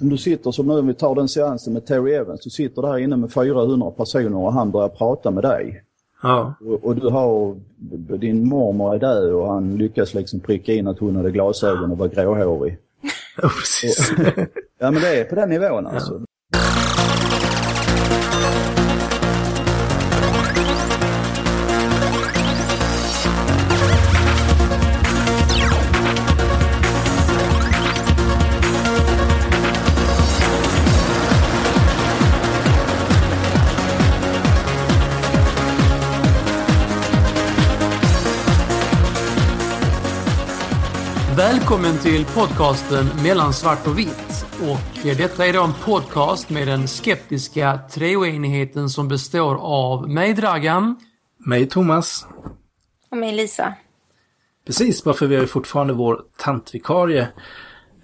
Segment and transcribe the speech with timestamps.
[0.00, 2.82] Om du sitter som nu, om vi tar den seansen med Terry Evans, du sitter
[2.82, 5.82] där inne med 400 personer och han börjar prata med dig.
[6.22, 6.54] Ja.
[6.60, 7.56] Och, och du har,
[8.18, 11.98] din mormor är död och han lyckas liksom pricka in att hon hade glasögon och
[11.98, 12.78] var gråhårig.
[13.42, 14.12] Ja, precis.
[14.78, 16.20] Ja men det är på den nivån alltså.
[41.68, 44.46] Välkommen till podcasten Mellan svart och vitt.
[44.62, 50.96] Och detta är då en podcast med den skeptiska treoenigheten som består av mig Dragan.
[51.38, 52.26] Mig Thomas.
[53.10, 53.74] Och mig Lisa.
[54.66, 57.28] Precis, varför vi har ju fortfarande vår tantvikarie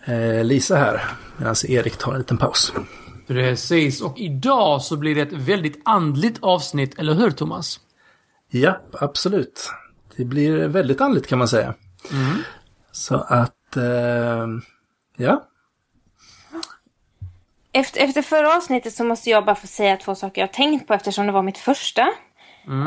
[0.04, 1.02] eh, Lisa här.
[1.36, 2.72] Medan Erik tar en liten paus.
[3.26, 7.80] Precis, och idag så blir det ett väldigt andligt avsnitt, eller hur Thomas?
[8.50, 9.70] Ja, absolut.
[10.16, 11.74] Det blir väldigt andligt kan man säga.
[12.94, 14.46] Så att, eh,
[15.16, 15.42] ja.
[17.72, 20.94] Efter, efter förra avsnittet så måste jag bara få säga två saker jag tänkt på
[20.94, 22.12] eftersom det var mitt första.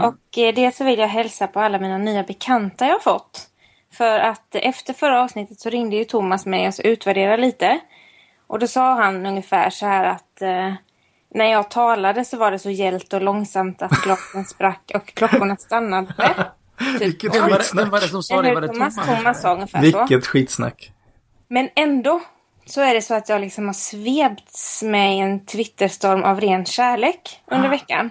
[0.04, 3.48] Och eh, det så vill jag hälsa på alla mina nya bekanta jag fått.
[3.94, 7.80] För att efter förra avsnittet så ringde ju Thomas mig och så utvärderade lite.
[8.48, 10.74] Och då sa han ungefär så här att eh,
[11.30, 15.56] när jag talade så var det så gällt och långsamt att glasen sprack och klockorna
[15.56, 16.14] stannade.
[16.80, 17.02] Typ.
[17.02, 17.86] Vilket det, skitsnack.
[17.86, 18.54] vem var det som sa det?
[18.54, 18.96] Var det Thomas?
[18.96, 19.42] Thomas?
[19.42, 20.00] Sa ungefär så.
[20.00, 20.92] Vilket skitsnack.
[21.48, 22.22] Men ändå
[22.66, 27.42] så är det så att jag liksom har svepts med en Twitterstorm av ren kärlek
[27.52, 28.10] under veckan.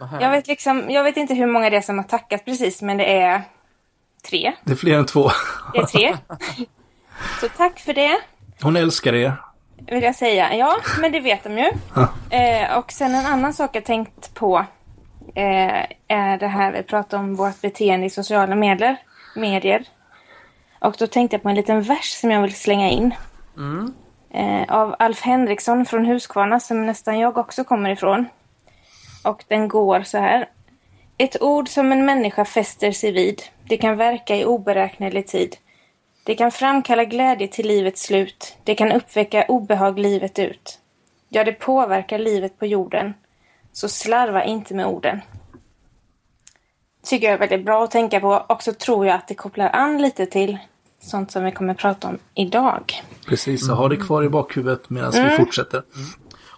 [0.00, 0.22] Vad härligt.
[0.22, 2.96] Jag vet, liksom, jag vet inte hur många det är som har tackat precis, men
[2.96, 3.42] det är
[4.28, 4.52] tre.
[4.64, 5.30] Det är fler än två.
[5.72, 6.16] Det är tre.
[7.40, 8.20] Så tack för det,
[8.62, 9.36] Hon älskar er.
[9.90, 10.54] vill jag säga.
[10.56, 11.70] Ja, men det vet de ju.
[12.30, 14.66] Eh, och sen en annan sak jag tänkt på
[15.34, 18.96] eh, är det här vi pratar om vårt beteende i sociala medier.
[19.36, 19.84] medier.
[20.78, 23.14] Och då tänkte jag på en liten vers som jag vill slänga in.
[24.30, 28.26] Eh, av Alf Henriksson från Huskvarna som nästan jag också kommer ifrån.
[29.24, 30.48] Och den går så här.
[31.18, 33.42] Ett ord som en människa fäster sig vid.
[33.68, 35.56] Det kan verka i oberäknelig tid.
[36.24, 38.56] Det kan framkalla glädje till livets slut.
[38.64, 40.78] Det kan uppväcka obehag livet ut.
[41.28, 43.14] Ja, det påverkar livet på jorden.
[43.72, 45.20] Så slarva inte med orden.
[47.04, 48.44] Tycker jag är väldigt bra att tänka på.
[48.48, 50.58] Och så tror jag att det kopplar an lite till
[51.02, 53.02] sånt som vi kommer prata om idag.
[53.26, 55.82] Precis, så ha det kvar i bakhuvudet medan vi fortsätter.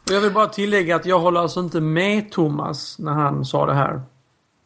[0.06, 3.66] Och jag vill bara tillägga att jag håller alltså inte med Thomas när han sa
[3.66, 4.02] det här.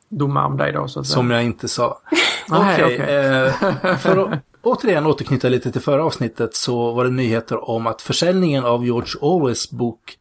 [0.08, 1.14] Domar om dig då så att säga.
[1.14, 2.00] Som jag inte sa.
[2.50, 3.16] Okej, okej.
[3.16, 8.02] eh, för att återigen återknyta lite till förra avsnittet så var det nyheter om att
[8.02, 10.17] försäljningen av George Orwells bok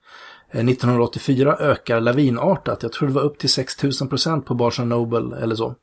[0.52, 2.84] 1984 ökar lavinartat.
[2.84, 5.75] Jag tror det var upp till 6000 procent på Barnes Noble eller så.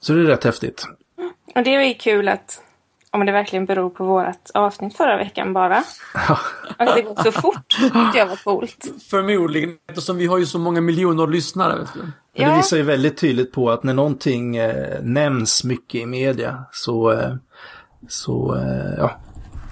[0.00, 0.86] Så det är rätt häftigt.
[1.54, 2.60] Och det är ju kul att
[3.10, 5.76] om det verkligen beror på vårt avsnitt förra veckan bara.
[6.78, 7.76] Att det går så fort.
[8.14, 8.84] Det var coolt.
[9.10, 11.78] Förmodligen, eftersom vi har ju så många miljoner lyssnare.
[11.78, 11.98] Vet du.
[12.00, 12.56] Men Det Ja.
[12.56, 17.34] visar ju väldigt tydligt på att när någonting eh, nämns mycket i media så, eh,
[18.08, 19.10] så, eh, ja,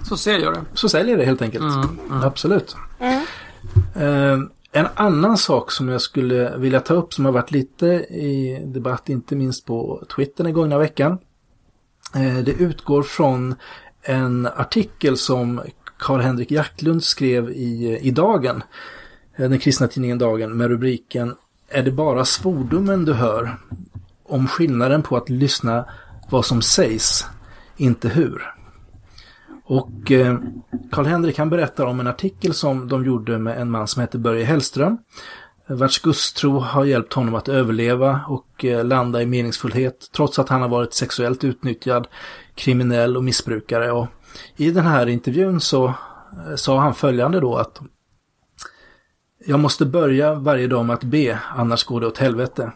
[0.09, 0.61] Så ser jag det.
[0.73, 1.63] så säljer det helt enkelt.
[2.23, 2.75] Absolut.
[2.99, 3.19] Eh,
[3.95, 4.39] Eh,
[4.71, 9.09] en annan sak som jag skulle vilja ta upp som har varit lite i debatt,
[9.09, 11.17] inte minst på Twitter den gångna veckan.
[12.15, 13.55] Eh, det utgår från
[14.01, 15.61] en artikel som
[15.97, 18.63] Karl-Henrik Jacklund skrev i, i Dagen,
[19.35, 21.35] eh, den kristna tidningen Dagen, med rubriken
[21.69, 23.57] Är det bara svordomen du hör?
[24.23, 25.85] Om skillnaden på att lyssna
[26.29, 27.25] vad som sägs,
[27.77, 28.53] inte hur.
[29.73, 30.37] Och eh,
[30.91, 34.45] Karl-Henrik han berättar om en artikel som de gjorde med en man som heter Börje
[34.45, 34.97] Hellström.
[35.67, 40.61] Vars gudstro har hjälpt honom att överleva och eh, landa i meningsfullhet trots att han
[40.61, 42.07] har varit sexuellt utnyttjad,
[42.55, 43.91] kriminell och missbrukare.
[43.91, 44.07] Och
[44.55, 47.79] I den här intervjun så eh, sa han följande då att
[49.45, 52.71] jag måste börja varje dag med att be, annars går det åt helvete.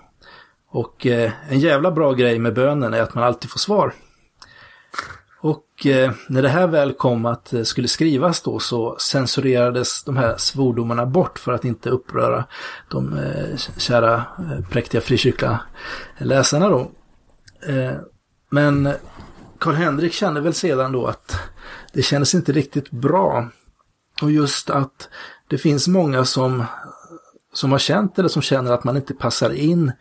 [0.69, 3.93] Och eh, en jävla bra grej med bönen är att man alltid får svar.
[5.79, 10.17] Och eh, när det här väl kom att eh, skulle skrivas då så censurerades de
[10.17, 12.45] här svordomarna bort för att inte uppröra
[12.89, 14.23] de eh, kära
[14.69, 15.59] präktiga frikyrkliga
[16.17, 16.91] läsarna då.
[18.49, 18.93] Men
[19.59, 21.39] Karl-Henrik kände väl sedan då att
[21.93, 23.49] det kändes inte riktigt bra.
[24.21, 25.09] Och just att
[25.47, 26.65] det finns många som,
[27.53, 29.91] som har känt eller som känner att man inte passar in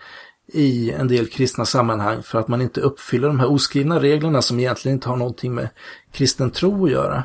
[0.46, 4.58] i en del kristna sammanhang för att man inte uppfyller de här oskrivna reglerna som
[4.58, 5.68] egentligen inte har någonting med
[6.12, 7.24] kristen tro att göra.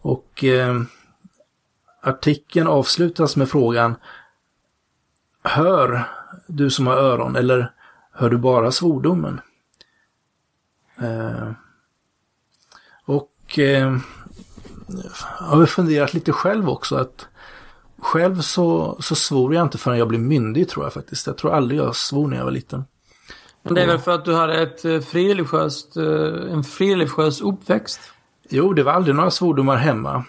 [0.00, 0.82] Och eh,
[2.02, 3.96] artikeln avslutas med frågan
[5.42, 6.04] Hör
[6.46, 7.72] du som har öron eller
[8.12, 9.40] hör du bara svordomen?
[11.00, 11.50] Eh,
[13.04, 13.98] och eh,
[15.40, 17.28] jag har funderat lite själv också att
[17.98, 21.26] själv så, så svor jag inte förrän jag blev myndig tror jag faktiskt.
[21.26, 22.84] Jag tror aldrig jag svor när jag var liten.
[23.62, 28.00] Men det är väl för att du hade ett eh, frireligiöst, eh, en frireligiös uppväxt?
[28.48, 30.24] Jo, det var aldrig några svordomar hemma.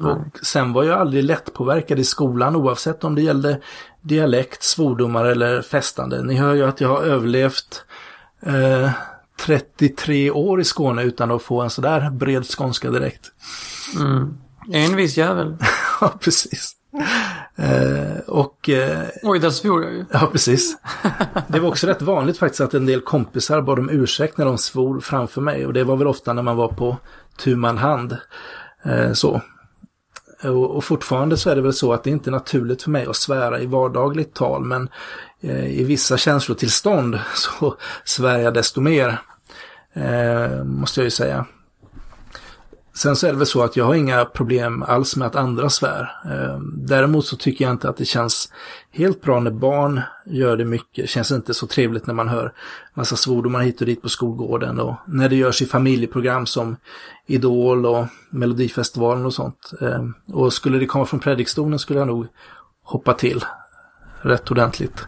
[0.00, 3.60] Och sen var jag aldrig lättpåverkad i skolan oavsett om det gällde
[4.00, 6.22] dialekt, svordomar eller festande.
[6.22, 7.84] Ni hör ju att jag har överlevt
[8.40, 8.90] eh,
[9.40, 13.32] 33 år i Skåne utan att få en sådär bred skånska direkt.
[14.00, 14.38] Mm.
[14.72, 15.56] En viss jävel.
[16.00, 16.77] ja, precis.
[17.56, 18.68] Eh, och...
[18.68, 20.04] Eh, Oj, där svor jag ju.
[20.10, 20.76] Ja, precis.
[21.48, 24.58] Det var också rätt vanligt faktiskt att en del kompisar bad om ursäkt när de
[24.58, 25.66] svor framför mig.
[25.66, 26.96] Och det var väl ofta när man var på
[27.38, 28.16] tu man hand.
[28.84, 29.40] Eh, så.
[30.42, 33.06] Och, och, fortfarande så är det väl så att det inte är naturligt för mig
[33.06, 34.64] att svära i vardagligt tal.
[34.64, 34.88] Men
[35.40, 39.20] eh, i vissa känslotillstånd så svär jag desto mer.
[39.92, 41.46] Eh, måste jag ju säga.
[42.98, 45.70] Sen så är det väl så att jag har inga problem alls med att andra
[45.70, 46.10] svär.
[46.24, 48.52] Ehm, däremot så tycker jag inte att det känns
[48.90, 51.04] helt bra när barn gör det mycket.
[51.04, 52.52] Det känns inte så trevligt när man hör
[52.94, 56.76] massa svordomar hit och dit på skolgården och när det görs i familjeprogram som
[57.26, 59.72] Idol och Melodifestivalen och sånt.
[59.80, 62.26] Ehm, och skulle det komma från predikstolen skulle jag nog
[62.82, 63.44] hoppa till
[64.22, 65.06] rätt ordentligt.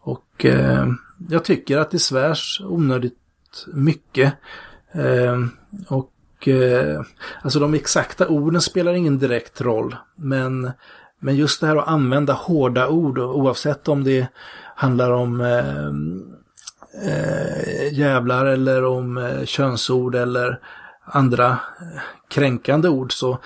[0.00, 0.96] Och ehm,
[1.28, 3.16] jag tycker att det svärs onödigt
[3.72, 4.34] mycket.
[5.88, 6.10] Och
[6.40, 7.02] och eh,
[7.42, 9.96] alltså de exakta orden spelar ingen direkt roll.
[10.16, 10.70] Men,
[11.18, 14.26] men just det här att använda hårda ord oavsett om det
[14.74, 15.86] handlar om eh,
[17.12, 20.60] eh, jävlar eller om eh, könsord eller
[21.04, 23.38] andra eh, kränkande ord så,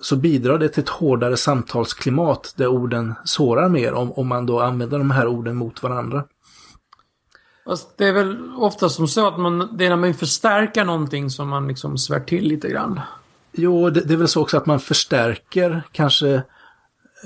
[0.00, 4.60] så bidrar det till ett hårdare samtalsklimat där orden sårar mer om, om man då
[4.60, 6.24] använder de här orden mot varandra.
[7.64, 11.30] Fast det är väl ofta som så att man, det är när man förstärker någonting
[11.30, 13.00] som man liksom svär till lite grann.
[13.52, 16.34] Jo, det, det är väl så också att man förstärker kanske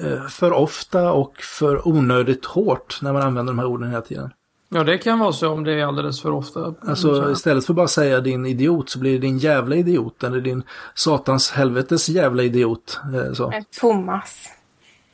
[0.02, 4.30] eh, för ofta och för onödigt hårt när man använder de här orden hela tiden.
[4.68, 6.74] Ja, det kan vara så om det är alldeles för ofta.
[6.80, 10.62] Alltså istället för bara säga din idiot så blir det din jävla idiot eller din
[10.94, 13.00] satans helvetes jävla idiot.
[13.14, 13.52] Eh, så.
[13.80, 14.48] Thomas.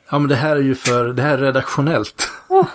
[0.09, 2.31] Ja, men det här är ju för, det här är redaktionellt.
[2.47, 2.67] Oh.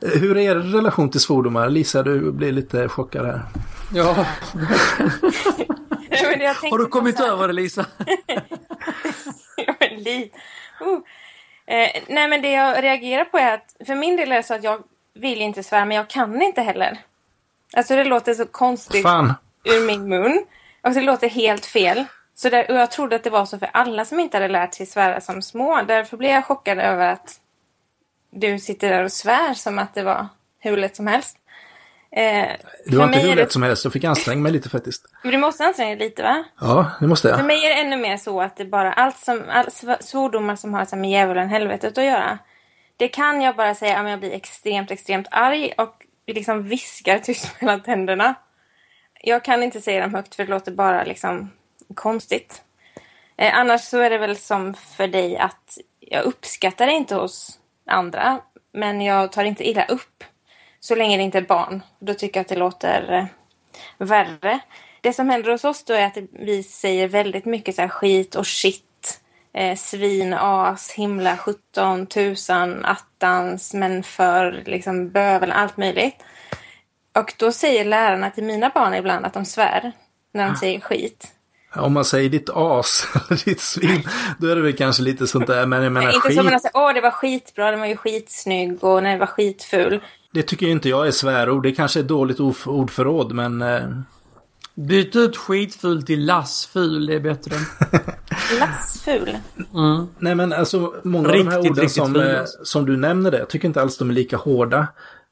[0.00, 1.68] Hur är er relation till svordomar?
[1.68, 3.42] Lisa, du blir lite chockad här.
[3.94, 4.26] Ja.
[6.70, 7.86] Har du kommit över det, Lisa?
[9.56, 10.30] ja, men li
[10.82, 10.98] uh.
[11.66, 14.54] eh, nej, men det jag reagerar på är att för min del är det så
[14.54, 14.82] att jag
[15.14, 16.98] vill inte svära, men jag kan inte heller.
[17.72, 19.34] Alltså det låter så konstigt Fan.
[19.64, 20.44] ur min mun.
[20.82, 22.04] Och det låter helt fel.
[22.34, 24.74] Så där, och jag trodde att det var så för alla som inte hade lärt
[24.74, 25.82] sig svära som små.
[25.86, 27.40] Därför blev jag chockad över att
[28.30, 30.26] du sitter där och svär som att det var
[30.58, 31.36] hur lätt som helst.
[32.12, 32.48] Eh,
[32.86, 33.52] det var inte hur lätt det...
[33.52, 35.06] som helst, jag fick anstränga mig lite faktiskt.
[35.22, 36.44] Men du måste anstränga dig lite va?
[36.60, 37.38] Ja, det måste jag.
[37.38, 40.74] För mig är det ännu mer så att det bara, allt som, all svordomar som
[40.74, 42.38] har med djävulen helvetet att göra.
[42.96, 47.50] Det kan jag bara säga om jag blir extremt, extremt arg och liksom viskar tyst
[47.60, 48.34] mellan tänderna.
[49.22, 51.50] Jag kan inte säga dem högt för det låter bara liksom
[51.94, 52.62] konstigt.
[53.36, 57.59] Eh, annars så är det väl som för dig att jag uppskattar det inte hos
[57.90, 58.40] andra.
[58.72, 60.24] Men jag tar inte illa upp.
[60.80, 61.82] Så länge det inte är barn.
[61.98, 63.26] Då tycker jag att det låter eh,
[64.06, 64.60] värre.
[65.00, 68.46] Det som händer hos oss då är att vi säger väldigt mycket så skit och
[68.46, 69.20] shit.
[69.52, 76.22] Eh, svin, as, himla, sjutton, tusan, attans, men för, liksom bövel, allt möjligt.
[77.14, 79.92] Och då säger lärarna till mina barn ibland att de svär
[80.32, 81.34] när de säger skit.
[81.74, 84.02] Om man säger ditt as eller ditt svin,
[84.38, 85.66] då är det väl kanske lite sånt där.
[85.66, 86.36] Men jag menar inte skit.
[86.36, 89.26] som man säger, åh det var skitbra, den var ju skitsnygg och nej, det var
[89.26, 90.00] skitful.
[90.32, 91.62] Det tycker inte jag är svärord.
[91.62, 93.62] Det kanske är dåligt ordförråd, men...
[93.62, 93.80] Eh...
[94.74, 97.56] Byt ut skitful till lassful, det är bättre.
[98.60, 99.36] lassful?
[99.74, 100.06] Mm.
[100.18, 103.38] Nej men alltså, många riktigt, av de här orden som, eh, som du nämner det,
[103.38, 104.86] jag tycker inte alls de är lika hårda.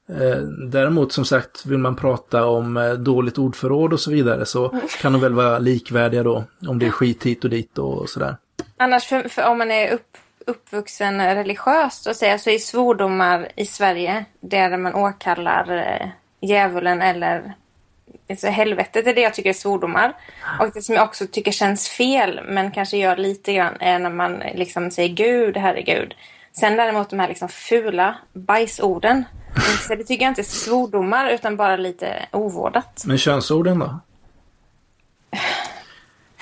[0.09, 0.39] Eh,
[0.69, 5.13] däremot som sagt vill man prata om eh, dåligt ordförråd och så vidare så kan
[5.13, 6.45] de väl vara likvärdiga då.
[6.69, 8.37] Om det är skit hit och dit och sådär.
[8.77, 13.67] Annars för, för om man är upp, uppvuxen religiöst och säga så är svordomar i
[13.67, 16.09] Sverige där man åkallar eh,
[16.41, 17.55] djävulen eller
[18.31, 20.13] alltså helvetet är det jag tycker är svordomar.
[20.61, 24.11] Och det som jag också tycker känns fel men kanske gör lite grann är när
[24.11, 26.15] man liksom säger Gud, herregud.
[26.53, 29.25] Sen däremot de här liksom fula bajsorden
[29.61, 33.03] så det tycker jag inte är svordomar utan bara lite ovårdat.
[33.07, 34.01] Men könsorden då?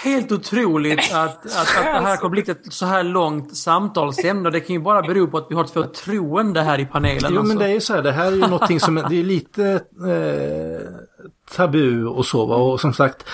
[0.07, 4.51] helt otroligt att, att, att det här kommer bli ett så här långt samtalsämne.
[4.51, 7.31] Det kan ju bara bero på att vi har ett förtroende här i panelen.
[7.35, 7.55] Jo, alltså.
[7.55, 9.81] men det är ju så här, det här är ju någonting som, det är lite
[10.07, 10.89] eh,
[11.57, 12.57] tabu och så, va?
[12.57, 13.25] och som sagt,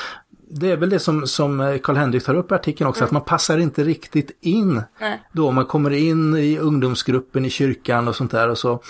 [0.50, 3.58] det är väl det som, som Karl-Henrik tar upp i artikeln också, att man passar
[3.58, 4.82] inte riktigt in.
[5.00, 5.22] Nej.
[5.32, 8.82] Då man kommer in i ungdomsgruppen i kyrkan och sånt där och så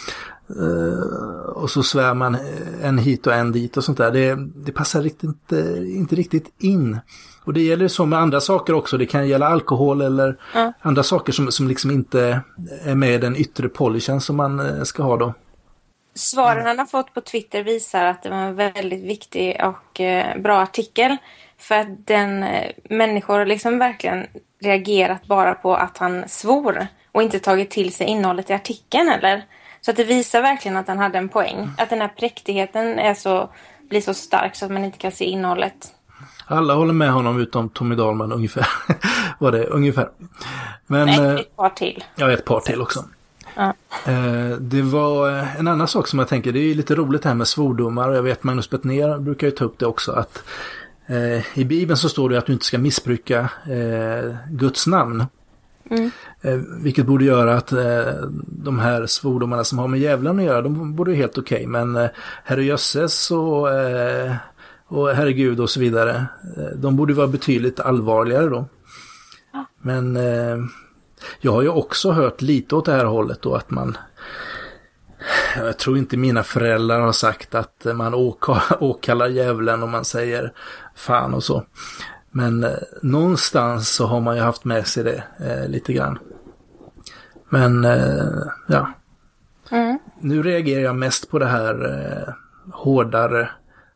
[1.54, 2.36] och så svär man
[2.82, 4.10] en hit och en dit och sånt där.
[4.10, 6.98] Det, det passar riktigt, inte, inte riktigt in.
[7.44, 8.98] Och det gäller så med andra saker också.
[8.98, 10.72] Det kan gälla alkohol eller Ja.
[10.80, 12.40] andra saker som, som liksom inte
[12.84, 15.34] är med i den yttre polishen som man eh, ska ha då.
[16.14, 20.40] Svaren han har fått på Twitter visar att det var en väldigt viktig och eh,
[20.40, 21.16] bra artikel.
[21.58, 24.26] För att den eh, människor har liksom verkligen
[24.60, 29.44] reagerat bara på att han svor och inte tagit till sig innehållet i artikeln heller.
[29.84, 31.70] Så att det visar verkligen att han hade en poäng.
[31.78, 33.50] Att den här präktigheten är så,
[33.90, 35.94] blir så stark så att man inte kan se innehållet.
[36.46, 38.66] Alla håller med honom utom Tommy Dahlman ungefär.
[39.38, 40.08] Var det ungefär.
[40.86, 42.04] Men, Nej, eh, ett par till.
[42.16, 43.04] ja, ett par till också.
[43.54, 43.74] Ja.
[44.06, 47.34] Eh, Det var eh, en annan sak som jag tänker, det är lite roligt här
[47.34, 50.42] med svordomar jag vet Magnus Bettner brukar ju ta upp det också att
[51.54, 53.48] i Bibeln så står det att du inte ska missbruka
[54.48, 55.26] Guds namn.
[56.42, 58.12] Eh, vilket borde göra att eh,
[58.46, 61.66] de här svordomarna som har med djävulen att göra, de borde ju helt okej.
[61.66, 62.10] Men eh,
[62.44, 64.34] herrejösses och, eh,
[64.86, 68.64] och herregud och så vidare, eh, de borde vara betydligt allvarligare då.
[69.82, 70.56] Men eh,
[71.40, 73.96] jag har ju också hört lite åt det här hållet då att man
[75.56, 80.52] jag tror inte mina föräldrar har sagt att man åka- åkallar djävulen om man säger
[80.94, 81.64] fan och så.
[82.30, 82.70] Men eh,
[83.02, 86.18] någonstans så har man ju haft med sig det eh, lite grann.
[87.52, 88.92] Men eh, ja,
[89.70, 89.98] Mm.
[90.20, 92.34] nu reagerar jag mest på det här eh,
[92.72, 93.50] hårdare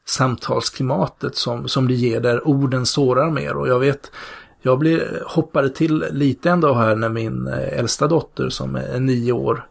[0.06, 3.56] samtalsklimatet som, som det ger där orden sårar mer.
[3.56, 4.10] Och jag vet,
[4.62, 9.32] jag blir, hoppade till lite ändå här när min eh, äldsta dotter som är nio
[9.32, 9.66] år,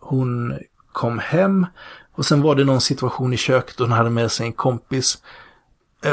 [0.00, 0.58] hon
[0.92, 1.66] kom hem
[2.12, 5.18] och sen var det någon situation i köket och hon hade med sig en kompis.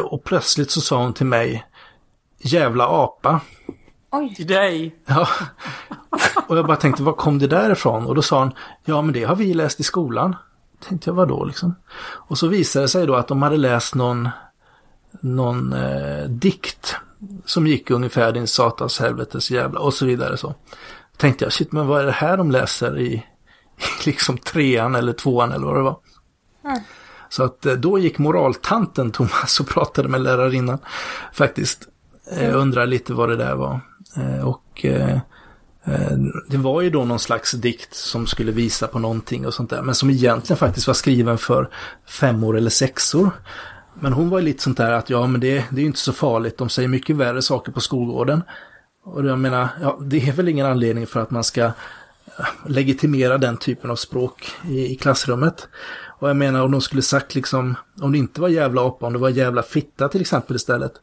[0.04, 1.66] Och plötsligt så sa hon till mig,
[2.40, 3.42] jävla apa.
[4.12, 4.96] Oj, Till dig.
[5.06, 5.28] Ja.
[6.48, 8.06] Och jag bara tänkte, var kom det där ifrån?
[8.06, 8.52] Och då sa hon,
[8.86, 10.36] ja men det har vi läst i skolan.
[10.88, 11.76] Tänkte jag, vadå liksom?
[12.02, 14.30] Och så visade det sig då att de hade läst någon,
[15.22, 16.96] någon eh, dikt
[17.46, 20.56] som gick ungefär din satans helvetes jävla och så vidare så.
[21.18, 23.26] Tänkte jag, shit men vad är det här de läser i, i
[24.06, 25.98] liksom trean eller tvåan eller vad det var.
[27.30, 30.80] Så att eh, då gick moraltanten Thomas och pratade med lärarinnan
[31.34, 31.88] faktiskt.
[32.40, 33.80] Jag undrar lite vad det där var.
[34.18, 35.20] Eh, och eh,
[35.86, 36.18] eh,
[36.50, 39.82] det var ju då någon slags dikt som skulle visa på någonting och sånt där.
[39.82, 41.70] Men som egentligen faktiskt var skriven för
[42.08, 43.32] femmor eller sexor.
[44.00, 46.00] Men hon var ju lite sånt där att ja men det, det är ju inte
[46.00, 46.58] så farligt.
[46.58, 48.44] De säger mycket värre saker på skolgården.
[49.04, 51.72] Och jag menar, ja, det är väl ingen anledning för att man ska
[52.66, 55.68] legitimera den typen av språk i, i klassrummet.
[56.20, 59.14] Och jag menar om de skulle sagt liksom, om det inte var jävla apa, om
[59.14, 60.94] det var jävla fitta till exempel istället.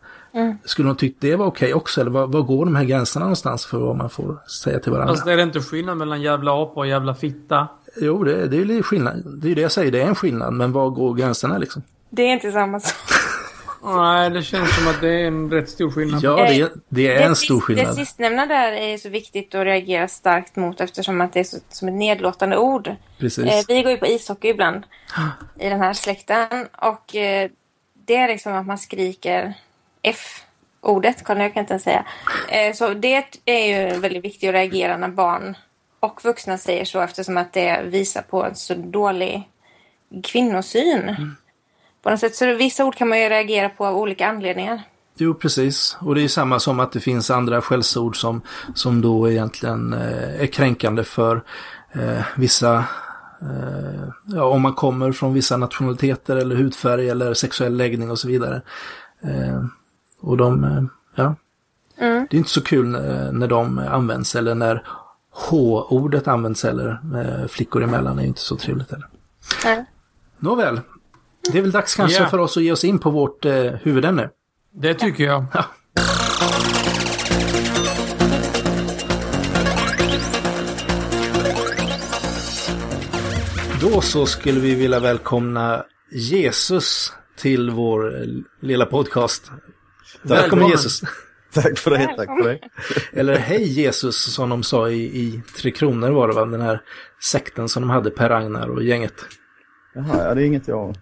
[0.64, 2.00] Skulle de tyckt det var okej också?
[2.00, 5.14] Eller var, var går de här gränserna någonstans för vad man får säga till varandra?
[5.14, 7.68] Fast är det inte skillnad mellan jävla apa och jävla fitta?
[8.00, 9.22] Jo, det, det är ju skillnad.
[9.26, 10.52] Det är ju det jag säger, det är en skillnad.
[10.52, 11.82] Men var går gränserna liksom?
[12.10, 12.94] det är inte samma sak.
[13.84, 16.22] Nej, det känns som att det är en rätt stor skillnad.
[16.22, 17.94] Ja, det är, det är en sist- stor Det skillnad.
[17.94, 21.88] sistnämnda där är så viktigt att reagera starkt mot eftersom att det är så, som
[21.88, 22.90] ett nedlåtande ord.
[23.18, 23.44] Precis.
[23.44, 24.82] Eh, vi går ju på ishockey ibland
[25.60, 27.50] i den här släkten och eh,
[28.06, 29.54] det är liksom att man skriker
[30.08, 32.04] F-ordet, Karl jag kan inte ens säga.
[32.48, 35.56] Eh, så det är ju väldigt viktigt att reagera när barn
[36.00, 39.48] och vuxna säger så eftersom att det visar på en så dålig
[40.24, 41.16] kvinnosyn.
[42.02, 42.36] På något sätt.
[42.36, 44.82] Så vissa ord kan man ju reagera på av olika anledningar.
[45.16, 45.96] Jo, precis.
[46.00, 48.42] Och det är samma som att det finns andra skällsord som,
[48.74, 51.42] som då egentligen eh, är kränkande för
[51.92, 52.84] eh, vissa,
[53.40, 58.28] eh, ja, om man kommer från vissa nationaliteter eller hudfärg eller sexuell läggning och så
[58.28, 58.62] vidare.
[59.22, 59.64] Eh,
[60.20, 60.82] och de, eh,
[61.14, 61.34] ja,
[61.98, 63.00] det är inte så kul eh,
[63.32, 64.82] när de används eller när
[65.30, 69.06] H-ordet används eller eh, flickor emellan är ju inte så trevligt heller.
[69.64, 69.84] Nej.
[70.38, 70.80] Nåväl,
[71.52, 72.28] det är väl dags kanske Ja.
[72.28, 74.30] för oss att ge oss in på vårt eh, huvudämne.
[74.72, 75.44] Det tycker jag.
[83.80, 88.14] Då så skulle vi vilja välkomna Jesus till vår
[88.60, 89.50] lilla podcast.
[90.22, 90.68] Välkommen Välkommen.
[90.70, 91.02] Jesus.
[91.54, 92.58] Tack för det, tack för det.
[93.12, 96.44] Eller hej Jesus som de sa i, i Tre Kronor var det va?
[96.44, 96.80] Den här
[97.22, 99.14] sekten som de hade, Per Ragnar och gänget.
[99.94, 100.96] Jaha, ja, det är inget jag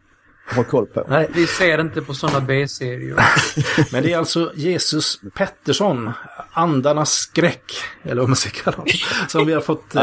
[0.54, 1.04] ha koll på.
[1.08, 3.16] Nej, Vi ser inte på sådana B-serier.
[3.92, 6.12] men det är alltså Jesus Pettersson,
[6.52, 8.92] Andarnas skräck, eller vad man ska kalla honom,
[9.28, 10.02] som vi har fått eh,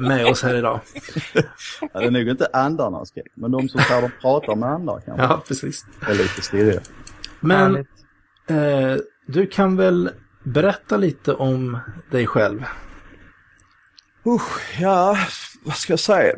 [0.00, 0.80] med oss här idag.
[1.92, 5.02] Ja, det är nog inte andarnas skräck, men de som tar och pratar med andar
[5.06, 5.84] kanske Ja, precis.
[6.00, 6.80] är lite stirriga.
[7.40, 7.88] Men Härligt
[8.46, 8.96] eh,
[9.26, 10.10] du kan väl
[10.44, 11.78] berätta lite om
[12.10, 12.64] dig själv?
[14.26, 15.16] Usch, ja,
[15.64, 16.34] vad ska jag säga?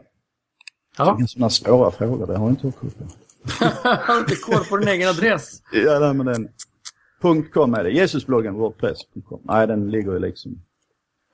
[0.97, 3.03] Ja, Inga sådana svåra frågor, det har jag inte koll på.
[3.89, 5.61] Har inte koll på din egen adress?
[5.71, 6.47] Ja, nej, men den...
[7.53, 7.89] .com är det.
[7.91, 9.39] Jesusbloggen wordpress.com.
[9.43, 10.61] Nej, den ligger ju liksom...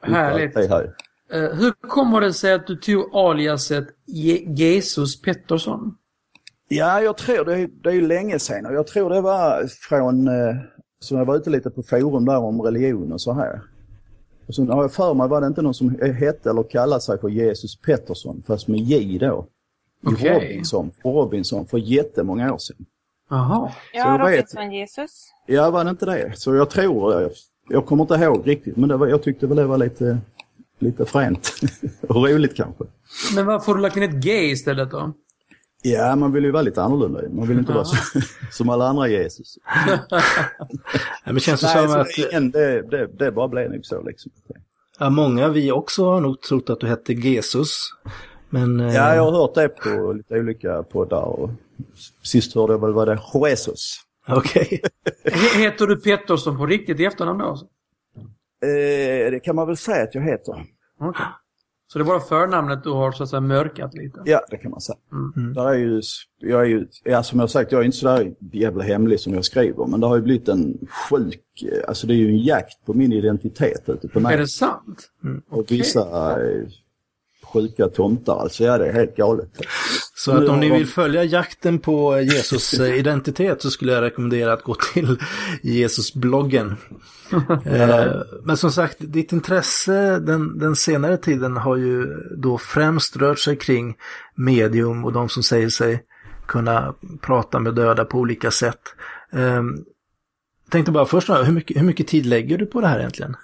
[0.02, 0.54] Härligt.
[0.54, 0.94] Det här.
[1.34, 5.96] Eh, hur kommer det sig att du tog aliaset Je- Jesus Pettersson?
[6.68, 9.68] Ja, jag tror det är, det är ju länge sedan och jag tror det var
[9.68, 10.28] från...
[10.28, 10.56] Eh,
[11.00, 13.62] så jag var ute lite på forum där om religion och så här.
[14.52, 17.20] Och så har jag för mig var det inte någon som hette eller kallade sig
[17.20, 19.48] för Jesus Pettersson, fast med J då.
[20.06, 20.34] Okej.
[20.34, 22.86] Robinson, Robinson för jättemånga år sedan.
[23.30, 23.72] Jaha.
[23.94, 24.38] Ja, jag vet.
[24.38, 25.28] Robinson Jesus.
[25.48, 26.34] Ja, var det inte det?
[26.36, 27.32] Så jag tror, jag,
[27.70, 30.18] jag kommer inte ihåg riktigt, men det var, jag tyckte väl det var lite,
[30.80, 31.54] lite fränt.
[32.10, 32.84] och roligt kanske.
[33.36, 35.14] Men varför har du lagt in ett G istället då?
[35.84, 37.22] Ja, man vill ju vara lite annorlunda.
[37.30, 37.96] Man vill inte vara så,
[38.52, 39.58] som alla andra Jesus.
[41.26, 43.86] Ja, men känns det Nej, som att det, ingen, det, det, det bara blev nog
[43.86, 44.32] så liksom.
[45.00, 47.90] ja, många vi också har nog trott att du hette Jesus.
[48.50, 51.50] Men eh, Ja, jag har hört det på lite olika poddar och
[52.24, 53.96] sist hörde jag väl var det Jesus.
[54.28, 54.82] okej.
[55.26, 57.46] He- Heter du Pettersson på riktigt i efternamn då?
[57.46, 57.66] alltså?
[58.64, 60.66] Eh, det kan man väl säga att jag heter.
[61.00, 61.26] Okej.
[61.92, 64.22] Så det är bara förnamnet du har så att säga mörkat lite?
[64.26, 64.98] Ja, det kan man säga.
[65.56, 66.02] Där är ju,
[66.40, 69.34] jag är ju, ja, som jag sagt, jag är inte så där jävla hemlig som
[69.34, 70.78] jag skriver, men det har ju blivit en
[71.10, 74.40] sjuk, eh, alltså det är ju en jakt på min identitet ute på Är nätet.
[74.40, 75.10] det sant?
[75.50, 76.68] Och vissa eh,
[77.54, 79.50] sjuka tomtar, alltså ja det är helt galet.
[80.26, 84.54] Så att om ni vill följa jakten på Jesus eh, identitet så skulle jag rekommendera
[84.54, 85.20] att gå till
[85.62, 86.76] Jesusbloggen.
[87.66, 92.06] Eh, Men som sagt, ditt intresse den, den senare tiden har ju
[92.38, 93.96] då främst rört sig kring
[94.36, 96.04] medium och de som säger sig
[96.48, 98.82] kunna prata med döda på olika sätt.
[99.34, 99.64] Eh,
[100.70, 103.36] Tänkte bara först, hur mycket, hur mycket tid lägger du på det här egentligen?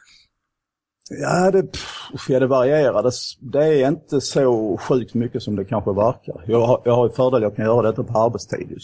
[1.09, 3.03] Ja, det, pff, ja, det varierar.
[3.03, 6.43] Det, det är inte så sjukt mycket som det kanske verkar.
[6.45, 8.77] Jag har, jag har ju fördel, jag kan göra detta på arbetstid.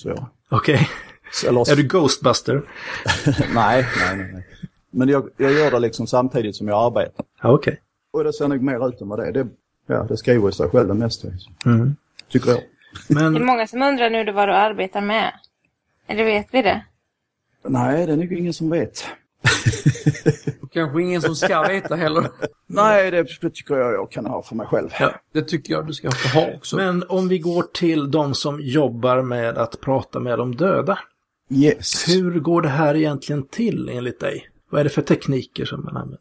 [0.50, 0.90] Okej,
[1.34, 2.54] så- eller, är du Ghostbuster?
[3.56, 4.48] nej, nej, nej, nej.
[4.92, 7.26] Men jag, jag gör det liksom samtidigt som jag arbetar.
[7.44, 7.80] Okej.
[8.14, 9.32] Och det ser nog mer ut än vad det är.
[9.32, 9.48] Det,
[9.88, 11.28] ja, det skriver sig själv det mesta.
[11.66, 11.96] Mm.
[12.30, 12.60] Tycker jag.
[13.08, 15.32] Det är Men många som undrar nu vad du arbetar med.
[16.08, 16.86] Eller vet vi det?
[17.68, 19.06] Nej, det är nog ingen som vet.
[20.62, 22.28] Och kanske ingen som ska veta heller.
[22.68, 24.90] Nej, det, det tycker jag jag kan ha för mig själv.
[25.00, 25.14] Ja.
[25.34, 26.76] Det tycker jag du ska få ha också.
[26.76, 31.00] Men om vi går till de som jobbar med att prata med de döda.
[31.50, 32.10] Yes.
[32.10, 34.50] Hur går det här egentligen till enligt dig?
[34.70, 36.20] Vad är det för tekniker som man använder?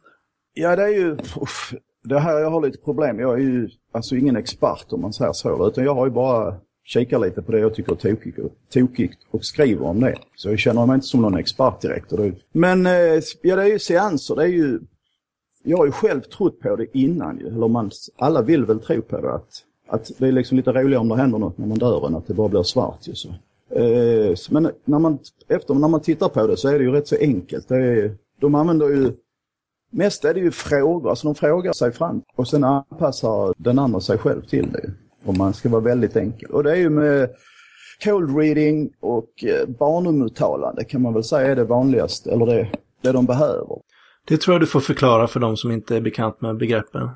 [0.54, 1.16] Ja, det är ju...
[1.40, 1.74] Uff,
[2.04, 3.18] det här jag har lite problem.
[3.18, 5.68] Jag är ju alltså ingen expert om man säger så.
[5.68, 9.18] Utan jag har ju bara kikar lite på det jag tycker är tokigt och, tokigt
[9.30, 10.18] och skriver om det.
[10.36, 12.12] Så jag känner mig inte som någon expert direkt.
[12.52, 14.36] Men eh, ja, det är ju seanser.
[14.36, 14.80] Det är ju...
[15.64, 17.46] Jag har ju själv trott på det innan ju.
[17.46, 19.34] Eller man, alla vill väl tro på det.
[19.34, 22.14] Att, att det är liksom lite roligare om det händer något när man dör än
[22.14, 23.14] att det bara blir svart ju.
[23.14, 23.28] Så.
[23.70, 25.18] Eh, men när man,
[25.48, 27.68] efter, när man tittar på det så är det ju rätt så enkelt.
[27.68, 29.12] Det är, de använder ju
[29.94, 34.00] Mest är det ju frågor, alltså de frågar sig fram och sen anpassar den andra
[34.00, 34.90] sig själv till det.
[35.24, 36.50] Om man ska vara väldigt enkel.
[36.50, 37.30] Och det är ju med
[38.04, 42.68] cold reading och eh, barnumuttalande kan man väl säga är det vanligaste, eller det,
[43.02, 43.76] det de behöver.
[44.28, 47.10] Det tror jag du får förklara för de som inte är bekant med begreppen.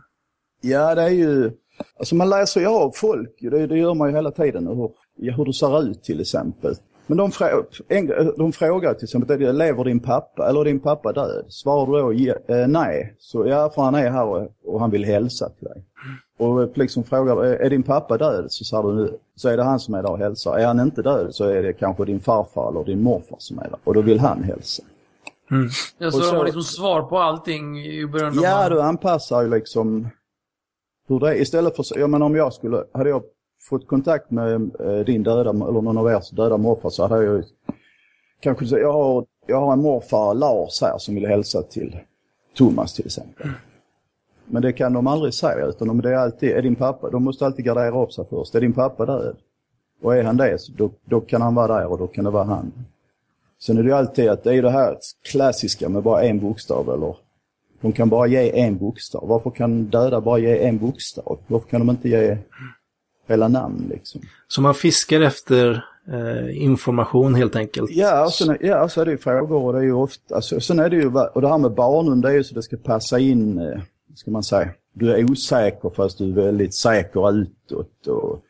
[0.60, 1.50] Ja, det är ju,
[1.98, 4.90] alltså man läser ju av folk, det, det gör man ju hela tiden, hur,
[5.32, 6.74] hur du ser ut till exempel.
[7.06, 7.64] Men de, frå
[8.36, 11.44] de frågar till exempel, lever din pappa eller är din pappa död?
[11.48, 15.04] Svarar du då eh, nej, så ja, för han är här och, och han vill
[15.04, 15.84] hälsa till dig.
[16.38, 18.46] Och liksom frågar, är din pappa död?
[18.48, 20.58] Så, sa du, så är det han som är där och hälsar.
[20.58, 23.62] Är han inte död så är det kanske din farfar eller din morfar som är
[23.62, 23.78] där.
[23.84, 24.82] Och då vill han hälsa.
[25.50, 25.68] Mm.
[25.98, 28.40] Ja, så, så de har liksom svar på allting i början?
[28.42, 28.70] Ja, man...
[28.70, 30.08] du anpassar ju liksom
[31.08, 31.34] hur det är.
[31.34, 33.22] Istället för, ja men om jag skulle, hade jag
[33.68, 37.36] fått kontakt med eh, din döda, eller någon av ers döda morfar så hade jag
[37.36, 37.42] ju
[38.40, 41.98] kanske sagt, jag har, jag har en morfar Lars här som vill hälsa till
[42.56, 43.50] Thomas till exempel.
[44.46, 47.24] Men det kan de aldrig säga utan om det är alltid, är din pappa, de
[47.24, 48.54] måste alltid gardera upp sig först.
[48.54, 49.36] Är din pappa död?
[50.02, 52.30] Och är han det, så då, då kan han vara där och då kan det
[52.30, 52.72] vara han.
[53.58, 54.96] Sen är det ju alltid att det är det här
[55.30, 57.16] klassiska med bara en bokstav eller
[57.80, 59.28] de kan bara ge en bokstav.
[59.28, 61.38] Varför kan döda bara ge en bokstav?
[61.46, 62.38] Varför kan de inte ge
[63.26, 64.20] hela namn liksom?
[64.48, 67.90] Så man fiskar efter eh, information helt enkelt?
[67.90, 70.78] Ja, sen, ja, så är det ju frågor och det är ju ofta, alltså, sen
[70.78, 73.18] är det ju, och det här med barnen det är ju så det ska passa
[73.18, 73.80] in, eh,
[74.14, 78.42] ska man säga, du är osäker fast du är väldigt säker utåt och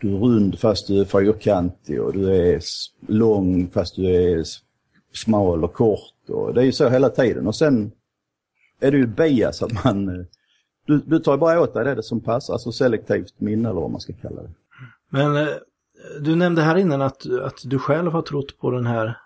[0.00, 2.60] du är rund fast du är fyrkantig och du är
[3.08, 4.44] lång fast du är
[5.14, 7.92] smal och kort och det är ju så hela tiden och sen
[8.80, 10.24] är det ju bias att man, eh,
[10.86, 14.00] du, du tar bara åt dig det som passar, alltså selektivt minne eller vad man
[14.00, 14.50] ska kalla det.
[15.10, 15.48] Men eh,
[16.20, 19.18] du nämnde här innan att, att du själv har trott på den här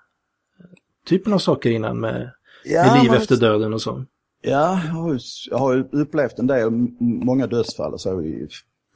[1.08, 2.30] typen av saker innan med,
[2.64, 4.04] ja, med liv efter döden och så.
[4.42, 5.18] Ja, jag har, ju,
[5.50, 8.48] jag har ju upplevt en del, många dödsfall så i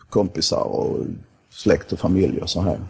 [0.09, 0.99] kompisar och
[1.51, 2.81] släkt och familj och så här.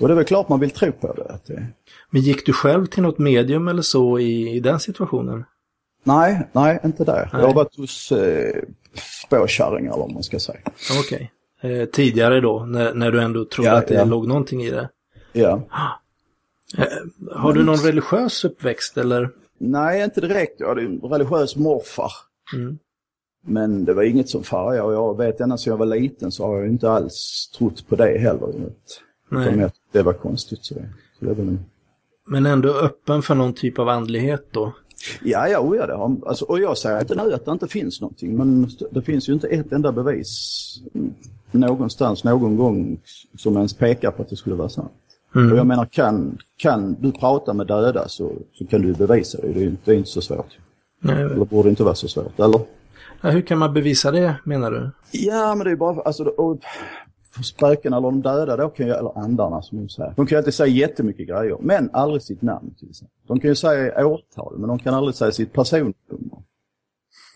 [0.00, 1.38] Och det är väl klart man vill tro på det.
[1.46, 1.66] Det...
[2.10, 5.44] Men gick du själv till något medium eller så i, i den situationen?
[6.04, 7.30] Nej, nej, inte där.
[7.32, 7.42] Nej.
[7.42, 8.62] Jag har varit hos eh,
[9.00, 10.60] spårkärringar eller vad man ska säga.
[11.00, 11.30] Okej.
[11.60, 11.80] Okay.
[11.80, 14.04] Eh, tidigare då, när, när du ändå trodde ja, att det ja.
[14.04, 14.88] låg någonting i det?
[15.32, 15.62] Ja.
[16.78, 16.84] Eh,
[17.32, 17.58] har Men...
[17.58, 19.30] du någon religiös uppväxt eller?
[19.58, 20.60] Nej, inte direkt.
[20.60, 22.12] Jag hade en religiös morfar.
[22.54, 22.78] Mm.
[23.46, 26.46] Men det var inget som färgade och jag vet ända sedan jag var liten så
[26.46, 28.48] har jag inte alls trott på det heller.
[29.30, 29.70] Nej.
[29.92, 30.64] Det var konstigt.
[30.64, 31.64] Så det, så det var en...
[32.26, 34.72] Men ändå öppen för någon typ av andlighet då?
[35.22, 37.68] Ja, ja, oh ja det har, alltså, och jag säger inte nu att det inte
[37.68, 40.78] finns någonting, men det finns ju inte ett enda bevis
[41.50, 43.00] någonstans, någon gång
[43.36, 44.92] som ens pekar på att det skulle vara sant.
[45.34, 45.52] Mm.
[45.52, 49.52] Och jag menar, kan, kan du prata med döda så, så kan du bevisa det.
[49.52, 50.58] Det är, det är inte så svårt.
[51.00, 51.22] Nej.
[51.22, 52.60] Eller borde inte vara så svårt, eller?
[53.20, 54.90] Ja, hur kan man bevisa det, menar du?
[55.10, 56.60] Ja, men det är bara, alltså, och,
[57.36, 60.12] för spöken eller de döda då kan ju, eller andarna som de säger.
[60.16, 63.16] De kan ju alltid säga jättemycket grejer, men aldrig sitt namn till exempel.
[63.26, 66.42] De kan ju säga årtal, men de kan aldrig säga sitt personnummer.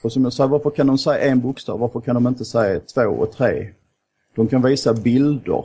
[0.03, 1.79] Och som jag sa, varför kan de säga en bokstav?
[1.79, 3.69] Varför kan de inte säga två och tre?
[4.35, 5.65] De kan visa bilder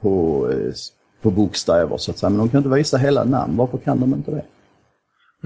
[0.00, 0.72] på, eh,
[1.22, 3.56] på bokstäver så att säga, men de kan inte visa hela namn.
[3.56, 4.44] Varför kan de inte det?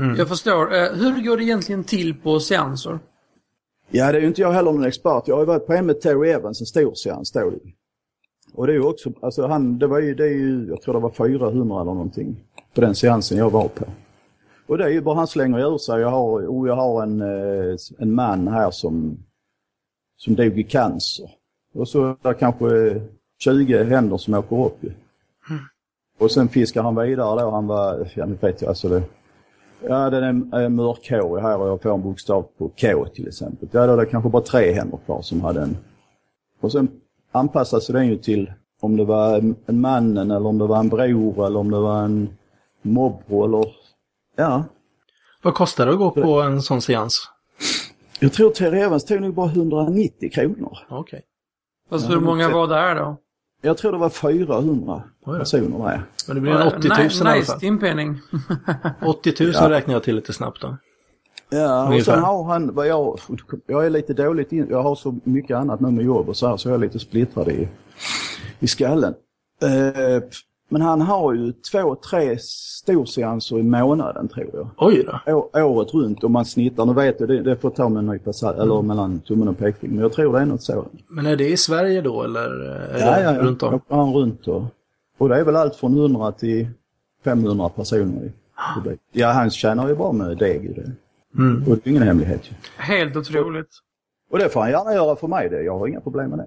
[0.03, 0.17] Mm.
[0.17, 0.75] Jag förstår.
[0.75, 2.99] Eh, hur går det egentligen till på seanser?
[3.91, 5.23] Ja, det är ju inte jag heller någon expert.
[5.27, 7.53] Jag har ju varit på en med Terry Evans, en stor seans då.
[8.55, 10.95] Och det är ju också, alltså han, det var ju, det är ju, jag tror
[10.95, 12.37] det var 400 eller någonting
[12.75, 13.85] på den seansen jag var på.
[14.67, 17.21] Och det är ju bara han slänger ur sig, jag har, oh, jag har en,
[17.21, 19.19] eh, en man här som,
[20.17, 21.31] som dog i cancer.
[21.75, 23.01] Och så är det kanske
[23.39, 24.89] 20 händer som åker upp ju.
[25.51, 25.63] Mm.
[26.19, 29.03] Och sen fiskar han vidare då, han var, ja nu vet jag alltså det,
[29.81, 33.69] Ja, den är mörkhårig här och jag får en bokstav på K till exempel.
[33.73, 35.77] Ja, då är det kanske bara tre händer kvar som hade en.
[36.61, 36.89] Och sen
[37.33, 41.47] anpassas den ju till om det var en mannen eller om det var en bror
[41.47, 42.29] eller om det var en
[42.83, 43.73] morbror eller
[44.37, 44.65] ja.
[45.43, 47.29] Vad kostar det att gå på en sån seans?
[48.21, 50.79] Jag tror Terry Evans tog nog bara 190 kronor.
[50.89, 50.99] Okej.
[50.99, 51.21] Okay.
[51.91, 53.17] Fast hur många var där då?
[53.63, 55.03] Jag tror det var 400
[55.39, 56.03] personer med.
[56.27, 57.61] Men det blir en 80 000 nice, i alla fall.
[57.61, 58.21] timpenning.
[59.07, 59.71] 80 000 ja.
[59.71, 60.77] räknar jag till lite snabbt då.
[61.51, 61.99] Ja, Ungefär.
[61.99, 63.19] och sen har han, vad jag,
[63.67, 66.49] jag är lite dåligt in, jag har så mycket annat nu med jobb och så
[66.49, 67.69] här så jag är lite splittrad i,
[68.59, 69.15] i skallen.
[69.65, 70.23] Uh,
[70.69, 74.71] men han har ju två, tre storseanser i månaden tror jag.
[74.77, 75.33] Oj då.
[75.35, 76.87] Å, året runt om man snittar.
[76.87, 78.87] Nu vet jag, det, det får ta med en nypa salt, eller mm.
[78.87, 79.95] mellan tummen och pekfingret.
[79.95, 80.87] Men jag tror det är något så.
[81.09, 83.81] Men är det i Sverige då eller är ja, det ja, runt om?
[83.89, 84.63] Ja, runt och,
[85.19, 86.69] och det är väl allt från 100 till
[87.25, 88.25] 500 personer.
[88.25, 88.33] I,
[89.13, 90.93] ja, han tjänar ju bra med deg i det.
[91.39, 91.63] Mm.
[91.63, 92.55] Och det är ingen hemlighet ju.
[92.77, 93.69] Helt otroligt.
[94.31, 95.63] Och det får han gärna göra för mig det.
[95.63, 96.47] Jag har inga problem med det.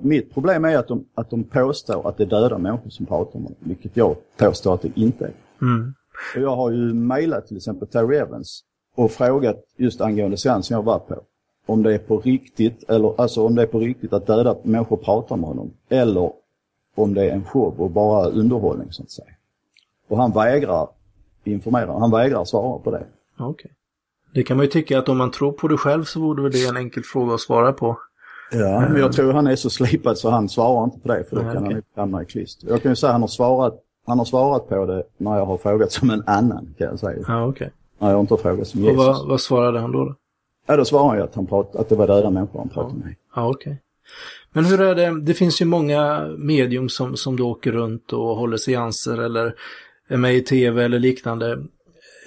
[0.00, 3.38] Mitt problem är att de, att de påstår att det är döda människor som pratar
[3.38, 5.32] om det, vilket jag påstår att det inte är.
[5.62, 5.94] Mm.
[6.34, 10.82] Och jag har ju mejlat till exempel Terry Evans och frågat just angående seansen jag
[10.82, 11.22] var på.
[11.66, 14.96] Om det är på riktigt, eller alltså om det är på riktigt att döda människor
[14.96, 15.70] pratar med honom.
[15.88, 16.32] Eller
[16.94, 19.34] om det är en show och bara underhållning så att säga.
[20.08, 20.88] Och han vägrar
[21.44, 23.06] informera, han vägrar svara på det.
[23.38, 23.46] Okej.
[23.46, 23.70] Okay.
[24.32, 26.66] Det kan man ju tycka att om man tror på det själv så väl det
[26.66, 27.98] en enkel fråga att svara på.
[28.50, 31.36] Ja, men jag tror han är så slipad så han svarar inte på det för
[31.36, 31.74] då Nej, kan okay.
[31.74, 32.68] han hamna i klister.
[32.68, 33.74] Jag kan ju säga att han har svarat,
[34.06, 37.24] han har svarat på det när jag har frågat som en annan kan jag säga.
[37.28, 37.50] Ja, okej.
[37.50, 37.68] Okay.
[37.98, 38.98] När jag inte har frågat som Jesus.
[38.98, 40.04] Och vad, vad svarade han då?
[40.04, 40.14] då?
[40.66, 43.04] Ja, då svarade han att, han prat, att det var döda människor han pratade ja.
[43.04, 43.14] med.
[43.36, 43.70] Ja, okej.
[43.70, 43.76] Okay.
[44.52, 48.36] Men hur är det, det finns ju många medium som, som då åker runt och
[48.36, 49.54] håller seanser eller
[50.08, 51.58] är med i tv eller liknande.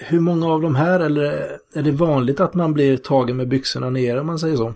[0.07, 3.89] Hur många av de här, eller är det vanligt att man blir tagen med byxorna
[3.89, 4.73] ner om man säger så?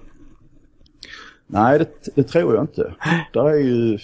[1.47, 2.95] Nej, det, det tror jag inte.
[3.33, 3.97] Där är ju...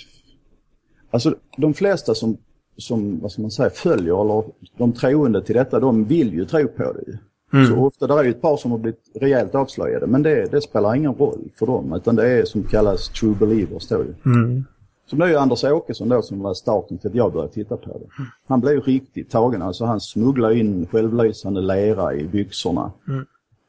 [1.12, 2.38] Alltså de flesta som,
[2.77, 4.43] som vad ska man säga, följer eller
[4.77, 7.19] de troende till detta, de vill ju tro på det.
[7.53, 7.67] Mm.
[7.67, 10.62] Så ofta, där är ju ett par som har blivit rejält avslöjade, men det, det
[10.62, 14.31] spelar ingen roll för dem, utan det är som kallas true believers då ju.
[14.31, 14.65] Mm.
[15.09, 17.89] Det är ju Anders Åkesson då som var starten till att jag började titta på
[17.89, 18.23] det.
[18.47, 22.91] Han blev riktigt tagen, alltså han smugglade in självlysande lera i byxorna.
[23.07, 23.25] Mm.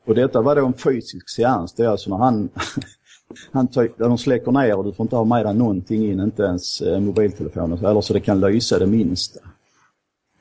[0.07, 2.49] Och detta var då en fysisk seans, det är alltså när han
[3.53, 6.43] han tar, de släcker ner och du får inte ha med dig någonting in, inte
[6.43, 9.41] ens eh, mobiltelefonen, eller så det kan lysa det minsta.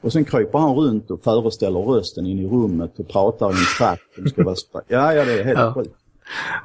[0.01, 3.77] Och sen kryper han runt och föreställer rösten in i rummet och pratar i en
[3.77, 4.55] tratt som ska vara
[4.87, 5.73] Ja, ja, det är helt ja.
[5.73, 6.00] sjukt.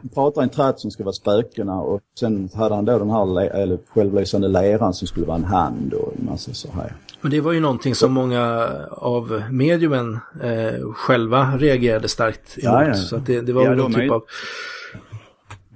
[0.00, 3.10] Han pratar i en tratt som ska vara spökena och sen hade han då den
[3.10, 6.94] här eller självlysande leran som skulle vara en hand och en massa så här.
[7.20, 12.64] Men det var ju någonting som många av mediumen eh, själva reagerade starkt emot.
[12.64, 12.94] Ja, ja.
[12.94, 14.22] Så det, det var ja, väl någon typ av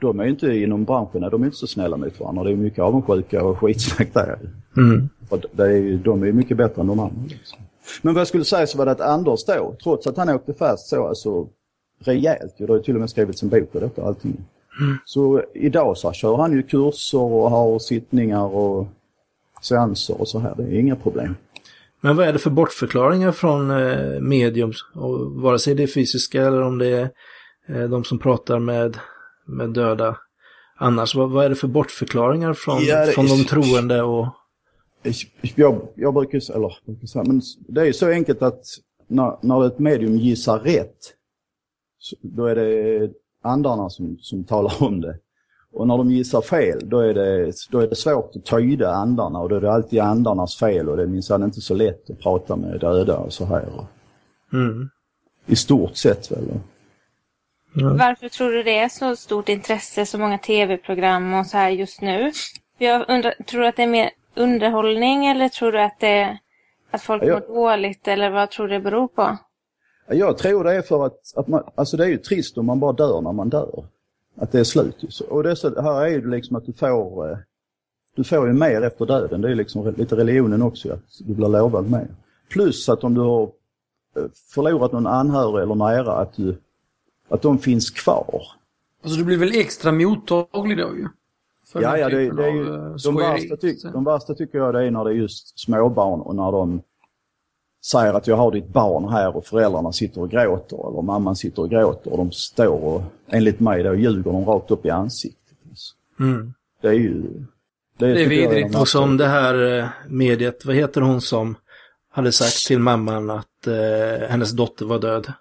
[0.01, 2.45] de är ju inte inom branschen, de är inte så snälla mot varandra.
[2.45, 4.39] Det är mycket avundsjuka och skitsnack där.
[4.77, 5.09] Mm.
[5.29, 7.23] Och det är ju, de är ju mycket bättre än de andra.
[7.29, 7.59] Liksom.
[8.03, 10.55] Men vad jag skulle säga så var det att Anders då, trots att han åkte
[10.55, 11.49] fast så alltså
[12.05, 14.45] rejält, det har till och med skrivits en bok på detta och allting.
[14.81, 14.99] Mm.
[15.05, 18.89] Så idag så kör han ju kurser och har sittningar och
[19.63, 20.55] seanser och så här.
[20.57, 21.37] Det är inga problem.
[22.01, 24.73] Men vad är det för bortförklaringar från eh, medium?
[24.95, 27.11] Och vare sig det är fysiska eller om det är
[27.69, 28.97] eh, de som pratar med
[29.47, 30.17] med döda.
[30.77, 34.27] Annars, vad, vad är det för bortförklaringar från, ja, från de troende och...
[35.55, 36.77] Jag, jag brukar säga, eller
[37.25, 38.65] men det är så enkelt att
[39.07, 40.97] när, när ett medium gissar rätt,
[42.23, 43.11] då är det
[43.43, 45.19] andarna som, som talar om det.
[45.73, 49.39] Och när de gissar fel, då är, det, då är det svårt att tyda andarna
[49.39, 52.21] och då är det alltid andarnas fel och det är minsann inte så lätt att
[52.21, 53.69] prata med döda och så här.
[54.53, 54.91] Mm.
[55.47, 56.45] I stort sett väl.
[57.77, 57.97] Mm.
[57.97, 62.01] Varför tror du det är så stort intresse, så många tv-program och så här just
[62.01, 62.33] nu?
[62.79, 66.39] Jag undrar, tror du att det är mer underhållning eller tror du att det
[66.91, 67.33] att folk jag...
[67.51, 69.39] mår dåligt eller vad tror du det beror på?
[70.13, 72.81] Jag tror det är för att, att man, alltså det är ju trist om man
[72.81, 73.85] bara dör när man dör.
[74.37, 75.21] Att det är slut.
[75.29, 77.39] Och det är så, här är det liksom att du får, eh,
[78.17, 79.41] du får ju mer efter döden.
[79.41, 82.09] Det är liksom lite religionen också, att du blir lovad mer.
[82.49, 83.43] Plus att om du har
[84.17, 86.57] eh, förlorat någon anhörig eller nära, att du
[87.29, 88.43] att de finns kvar.
[89.03, 91.09] Alltså du blir väl extra mottaglig då ju?
[91.75, 94.85] ja, ja, det, det är ju, eh, de, värsta ty, de värsta tycker jag det
[94.85, 96.83] är när det är just småbarn och när de
[97.85, 101.63] säger att jag har ditt barn här och föräldrarna sitter och gråter eller mamman sitter
[101.63, 105.57] och gråter och de står och enligt mig då ljuger de rakt upp i ansiktet.
[106.21, 106.55] Mm.
[106.83, 107.23] Det är ju...
[107.99, 108.77] Det, det är vidrigt.
[108.77, 111.57] Och som det här eh, mediet, vad heter hon som
[112.13, 115.33] hade sagt till mamman att eh, hennes dotter var död?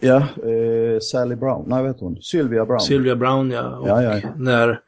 [0.00, 2.80] Ja, eh, Sally Brown, nej vet hon, Sylvia Brown.
[2.80, 3.76] Sylvia Brown ja.
[3.76, 4.28] Och, ja, ja, ja.
[4.36, 4.80] När,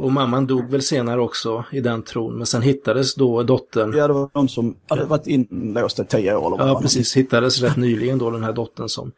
[0.00, 3.94] och mamman dog väl senare också i den tron, men sen hittades då dottern.
[3.96, 6.60] Ja, det var någon som hade varit inlåst i tio år.
[6.60, 7.16] Eller ja, precis.
[7.16, 9.12] Hittades rätt nyligen då den här dottern som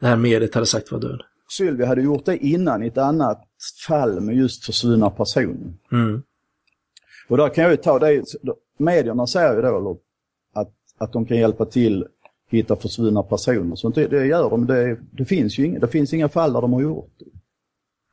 [0.00, 1.22] det här mediet hade sagt var död.
[1.48, 3.42] Sylvia hade gjort det innan i ett annat
[3.86, 5.72] fall med just försvunna personer.
[5.92, 6.22] Mm.
[7.28, 8.24] Och där kan jag ju ta det,
[8.78, 9.98] medierna säger ju då
[10.54, 12.06] att, att de kan hjälpa till
[12.56, 13.76] hitta försvunna personer.
[13.76, 16.60] Sånt, det, det gör de, det, det, finns ju inga, det finns inga fall där
[16.60, 17.24] de har gjort det.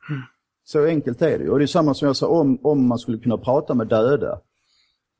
[0.08, 0.22] Mm.
[0.64, 3.18] Så enkelt är det Och det är samma som jag sa, om, om man skulle
[3.18, 4.40] kunna prata med döda,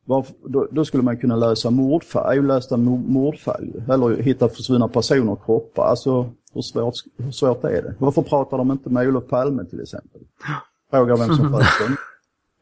[0.05, 5.45] varför, då, då, skulle man kunna lösa mordfall, olösta mordfall, eller hitta försvunna personer och
[5.45, 5.85] kroppar.
[5.85, 7.95] Alltså, hur svårt, hur svårt är det?
[7.99, 10.21] Varför pratar de inte med Olof Palme till exempel?
[10.91, 11.97] Frågar vem som sköt dem.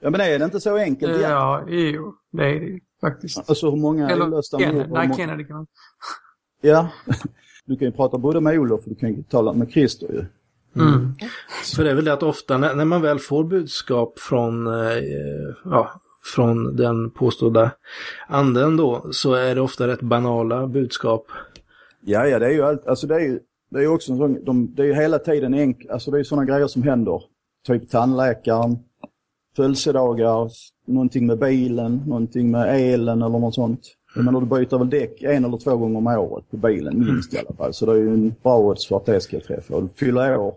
[0.01, 1.23] Ja men är det inte så enkelt?
[1.23, 3.49] Ja, jo, det är det faktiskt.
[3.49, 4.87] Alltså hur många Eller, olösta mord...
[4.91, 5.67] Nej, Kennedy kan man.
[6.61, 6.89] Ja,
[7.65, 10.25] du kan ju prata både med Olof och du kan ju tala med Christer ju.
[10.77, 11.15] Mm.
[11.77, 15.03] För det är väl det att ofta när, när man väl får budskap från, eh,
[15.65, 15.91] ja,
[16.35, 17.71] från den påstådda
[18.29, 21.27] anden då, så är det ofta rätt banala budskap.
[22.01, 24.19] Ja, ja, det är ju allt, alltså det är ju, det är ju också en
[24.19, 26.83] sån, de, det är ju hela tiden enkelt, alltså det är ju sådana grejer som
[26.83, 27.23] händer.
[27.67, 28.79] Typ tandläkaren,
[29.57, 30.51] födelsedagar,
[30.87, 33.81] någonting med bilen, någonting med elen eller något sånt.
[34.15, 37.35] Jag menar, du byter väl däck en eller två gånger om året på bilen, minst
[37.35, 37.75] i alla fall.
[37.75, 39.77] Så det är ju en bra odds för att det ska träffa.
[39.77, 40.55] Och fylla år,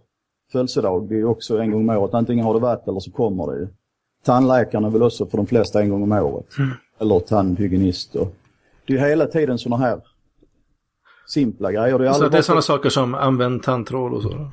[0.52, 2.14] födelsedag, det är också en gång om året.
[2.14, 3.68] Antingen har det varit eller så kommer det ju.
[4.26, 6.58] Tandläkaren är väl också för de flesta en gång om året.
[6.58, 6.70] Mm.
[7.00, 8.16] Eller tandhygienist.
[8.16, 8.36] Och
[8.88, 10.02] det är ju hela tiden sådana här
[11.28, 12.00] simpla grejer.
[12.00, 14.48] Det är, Så det är sådana saker som använd tandtråd och så?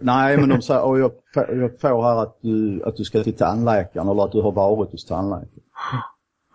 [0.00, 3.36] Nej, men de säger, och jag, jag får här att du, att du ska till
[3.36, 5.62] tandläkaren eller att du har varit hos tandläkaren.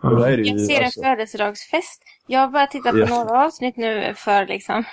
[0.02, 2.02] Det Jag ju, ser en alltså, födelsedagsfest.
[2.26, 3.06] Jag har bara tittat på Ja.
[3.24, 4.84] några avsnitt nu för liksom...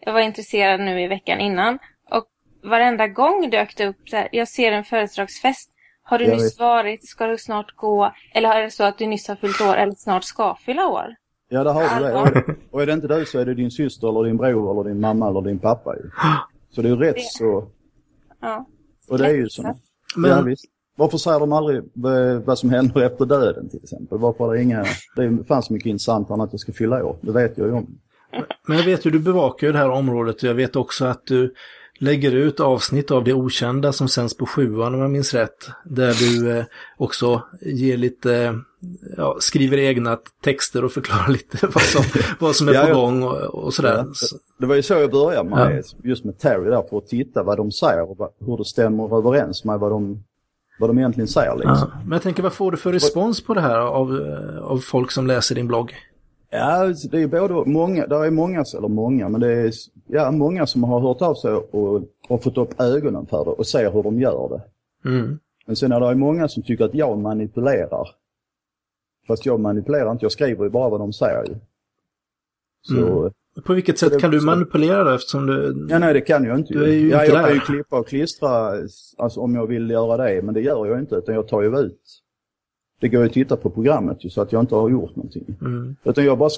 [0.00, 1.78] Jag var intresserad nu i veckan innan.
[2.10, 2.24] Och
[2.70, 5.70] varenda gång dök det upp så här, jag ser en födelsedagsfest.
[6.02, 6.60] Har du Ja, nyss visst.
[6.60, 7.08] varit?
[7.08, 8.12] Ska du snart gå?
[8.34, 11.14] Eller är det så att du nyss har fyllt år eller snart ska fylla år?
[11.48, 12.12] ja, det har du det.
[12.14, 12.54] Och är det.
[12.70, 15.00] Och är det inte du så är det din syster eller din bror eller din
[15.00, 16.10] mamma eller din pappa ju.
[16.70, 17.68] Så det är ju rätt Det- så.
[18.40, 18.66] Ja.
[19.08, 19.62] Och det är ju så.
[20.16, 20.64] Men- Ja, visst.
[20.96, 21.82] Varför säger de aldrig
[22.44, 24.18] vad som händer efter döden till exempel?
[24.18, 24.84] Varför är det inga...
[25.16, 27.16] Det fanns mycket intressantare än att jag ska fylla år.
[27.20, 27.98] Det vet jag ju om.
[28.68, 31.26] Men jag vet ju, du bevakar ju det här området och jag vet också att
[31.26, 31.54] du
[31.98, 35.68] lägger ut avsnitt av det okända som sänds på sjuan om jag minns rätt.
[35.84, 36.64] Där du eh,
[36.96, 38.58] också ger lite,
[39.16, 42.02] ja, skriver egna texter och förklarar lite vad som,
[42.38, 42.94] vad som är på ja.
[42.94, 43.96] gång och, och sådär.
[43.96, 44.04] Ja,
[44.58, 47.56] Det var ju så jag började med, just med Terry där, för att titta vad
[47.56, 50.24] de säger och hur det stämmer överens med vad de,
[50.78, 51.54] vad de egentligen säger.
[51.54, 51.76] Liksom.
[51.92, 51.98] Ja.
[52.04, 55.10] Men jag tänker, vad får du för respons på det här av, eh, av folk
[55.10, 55.94] som läser din blogg?
[56.50, 59.72] Ja, det är både många, där är många, eller många, men det är
[60.06, 63.66] ja, många som har hört av sig och, och fått upp ögonen för det och
[63.66, 64.62] ser hur de gör det.
[65.08, 65.38] Mm.
[65.66, 68.08] Men sen är det många som tycker att jag manipulerar.
[69.26, 71.58] Fast jag manipulerar inte, jag skriver ju bara vad de säger.
[72.82, 73.32] Så, Mm.
[73.64, 75.86] På vilket sätt kan du manipulera det eftersom du...
[75.90, 77.66] ja nej det kan jag inte Du är ju ja, inte jag kan ju där.
[77.66, 78.72] klippa och klistra
[79.16, 81.78] alltså, om jag vill göra det, men det gör jag inte utan jag tar ju
[81.78, 82.00] ut.
[83.00, 85.56] Det går ju att titta på programmet ju så att jag inte har gjort någonting.
[85.60, 85.96] Mm.
[86.04, 86.50] Utan jag bara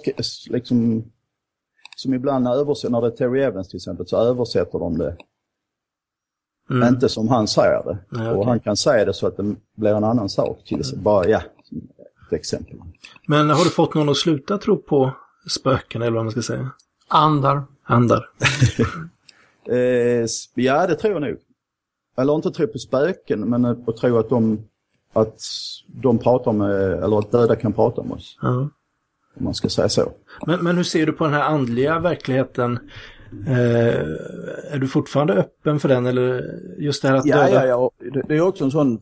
[0.51, 1.05] liksom,
[1.97, 5.17] som ibland översätter, när det är Terry Evans till exempel, så översätter de det.
[6.71, 6.89] Mm.
[6.89, 7.99] Inte som han säger det.
[8.09, 10.99] Nej, Och han kan säga det så att det blir en annan sak till sig.
[10.99, 11.43] Bara, ja,
[12.27, 12.77] ett exempel.
[13.27, 15.11] Men har du fått någon att sluta tro på
[15.49, 16.71] spöken eller vad man ska säga?
[17.09, 17.57] Andar.
[17.89, 18.25] Eh, Andar?
[20.25, 21.37] s- ja, det tror jag nog.
[22.17, 24.59] Eller inte tro på spöken, men att tro att de,
[25.13, 25.41] att
[25.87, 26.71] de pratar med,
[27.05, 28.39] eller att döda kan prata med oss.
[28.43, 28.49] Ja.
[29.37, 30.13] Om man ska säga så.
[30.47, 32.79] Men, men hur ser du på den här andliga verkligheten?
[33.47, 33.99] Eh,
[34.73, 36.45] är du fortfarande öppen för den eller
[36.79, 37.67] just det här att Ja, döda?
[37.67, 37.91] ja, ja.
[38.13, 39.01] Det, det är också en sån,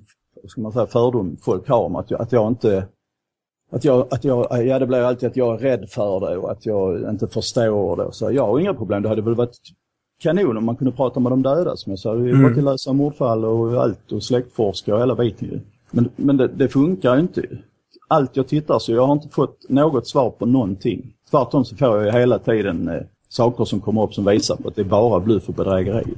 [0.48, 2.86] ska man säga, fördom folk har om att jag, att jag inte,
[3.72, 6.50] att jag, att jag, ja det blir alltid att jag är rädd för det och
[6.50, 8.12] att jag inte förstår det.
[8.12, 9.56] Så jag har inga problem, det hade väl varit
[10.22, 12.12] kanon om man kunde prata med de döda som jag sa.
[12.12, 12.54] Vi har Mm.
[12.54, 15.60] till lösa mordfall och allt och släktforskare och hela biten ju.
[15.90, 17.42] Men, men det, det funkar ju inte.
[18.08, 21.12] Allt jag tittar så jag har inte fått något svar på någonting.
[21.30, 24.68] Tvärtom så får jag ju hela tiden eh, saker som kommer upp som visar på
[24.68, 26.14] att det är bara bluff och bedrägeri.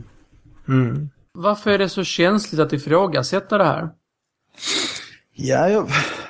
[0.68, 1.08] Mm.
[1.32, 3.88] Varför är det så känsligt att ifrågasätta det här?
[5.34, 5.86] Ja, jag,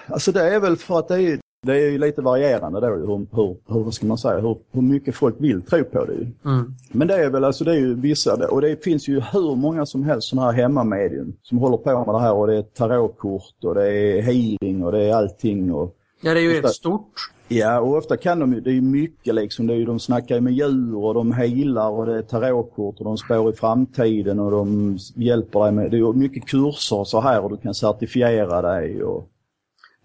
[0.08, 3.06] alltså det är väl för att det är, det är ju lite varierande då hur,
[3.36, 6.48] hur, hur vad ska man säga, hur, hur mycket folk vill tro på det.
[6.48, 6.74] Mm.
[6.92, 9.86] Men det är väl alltså det är ju vissa, och det finns ju hur många
[9.86, 13.64] som helst sådana här hemmamedium som håller på med det här och det är tarotkort
[13.64, 16.60] och det är healing och det är allting och Ja, det är ju det.
[16.60, 17.12] rätt stort.
[17.48, 19.98] Ja, och ofta kan de ju, det är ju mycket liksom, det är ju, de
[19.98, 23.52] snackar ju med djur och de healar och det är tarotkort och de spår i
[23.56, 27.50] framtiden och de hjälper dig med, det är ju mycket kurser och så här och
[27.50, 29.28] du kan certifiera dig och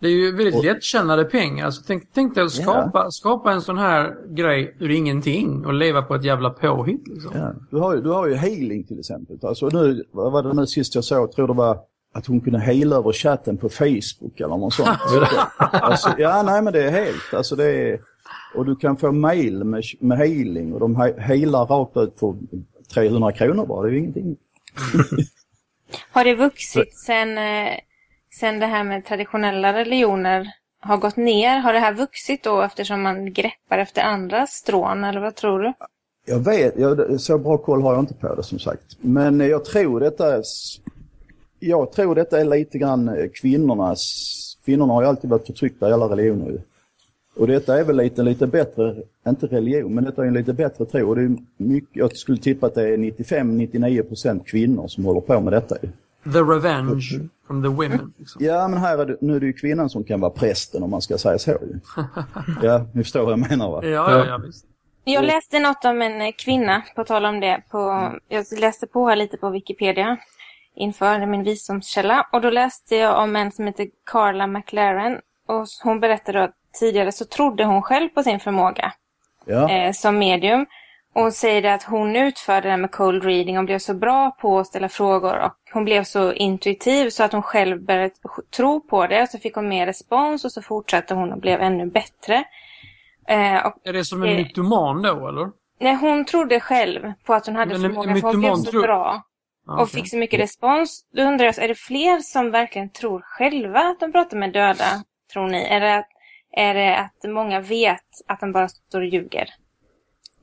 [0.03, 1.65] Det är ju väldigt Och- lättjänade pengar.
[1.65, 6.01] Alltså, tänk, tänk dig att skapa, skapa en sån här grej ur ingenting och leva
[6.01, 7.07] på ett jävla påhitt.
[7.07, 7.31] Liksom.
[7.35, 9.37] Ja, du, har ju, du har ju healing till exempel.
[9.41, 11.21] Alltså nu, vad var det nu sist jag såg?
[11.21, 11.77] Jag tror det var
[12.13, 14.89] att hon kunde heala över chatten på Facebook eller något sånt.
[15.59, 17.33] alltså, ja, nej men det är helt.
[17.33, 17.99] Alltså det är,
[18.55, 22.37] och du kan få mail med, med healing och de he- healar rakt ut på
[22.93, 23.81] 300 kronor bara.
[23.83, 24.35] Det är ju ingenting.
[26.11, 27.73] Har det vuxit sen, eh,
[28.39, 30.47] sen det här med traditionella religioner
[30.79, 31.59] har gått ner?
[31.59, 35.73] Har det här vuxit då eftersom man greppar efter andra strån eller vad tror du?
[36.25, 38.97] Jag vet, jag, så bra koll har jag inte på det som sagt.
[39.01, 40.43] Men jag tror detta är,
[41.59, 43.99] jag tror detta är lite grann kvinnornas,
[44.65, 46.59] kvinnorna har ju alltid varit förtryckta i alla religioner ju.
[47.35, 48.95] Och detta är väl lite, lite bättre,
[49.27, 51.09] inte religion, men detta är en lite bättre tro.
[51.09, 55.39] Och det är mycket, jag skulle tippa att det är 95-99% kvinnor som håller på
[55.39, 55.75] med detta.
[56.23, 58.13] The revenge from the women.
[58.17, 58.45] Liksom.
[58.45, 60.89] Ja, men här är det, nu är det ju kvinnan som kan vara prästen om
[60.91, 61.51] man ska säga så.
[61.51, 61.79] ju.
[62.61, 63.79] Ja, ni förstår vad jag menar va?
[63.83, 64.65] Ja, ja, ja visst.
[65.03, 67.61] Jag läste något om en eh, kvinna, på tal om det.
[67.71, 70.17] På, jag läste på här lite på Wikipedia
[70.75, 72.27] inför min visdomskälla.
[72.31, 75.19] Och då läste jag om en som heter Carla McLaren.
[75.47, 78.93] Och hon berättade att tidigare så trodde hon själv på sin förmåga
[79.45, 80.65] Ja, eh, som medium.
[81.13, 84.31] Och hon säger att hon utförde det här med cold reading och blev så bra
[84.31, 85.39] på att ställa frågor.
[85.39, 88.09] Och hon blev så intuitiv så att hon själv började
[88.55, 89.21] tro på det.
[89.21, 92.43] Och så fick hon mer respons och så fortsatte hon och blev ännu bättre.
[93.27, 94.35] Eh, och Är det som en Eh.
[94.37, 95.49] mytoman då, eller?
[95.79, 98.81] Nej, hon trodde själv på att hon hade Men förmågan för hon blev så tror-
[98.81, 99.21] bra.
[99.67, 99.87] Och okej.
[100.01, 101.05] fick så mycket respons.
[101.15, 104.85] Då undrar jag, är det fler som verkligen tror själva att de pratar med döda,
[105.33, 105.63] tror ni?
[105.63, 106.05] Är det,
[106.57, 109.49] är det att många vet att de bara står och ljuger?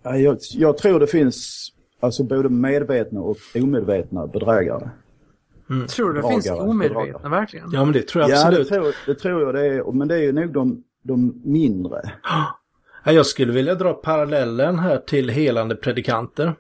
[0.02, 1.68] Ja, jag, jag tror det finns
[2.00, 4.90] alltså både medvetna och omedvetna bedrägare.
[5.88, 7.28] Tror du det finns omedvetna, bedragare.
[7.30, 7.70] verkligen?
[7.72, 8.68] Ja, men det tror jag Ja, det absolut.
[8.68, 9.92] tror, det tror jag det är.
[9.92, 12.02] Men det är ju nog de, de mindre.
[13.04, 16.54] Ja, jag skulle vilja dra parallellen här till helande predikanter.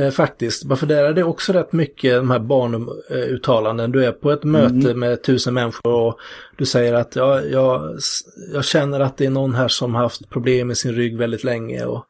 [0.00, 0.64] Eh, faktiskt.
[0.64, 3.92] Varför där är det också rätt mycket de här barnuttalanden.
[3.92, 6.18] Du är på ett möte med tusen människor och
[6.56, 7.98] du säger att ja, jag,
[8.52, 11.44] jag känner att det är någon här som har haft problem med sin rygg väldigt
[11.44, 11.84] länge.
[11.84, 12.04] Och,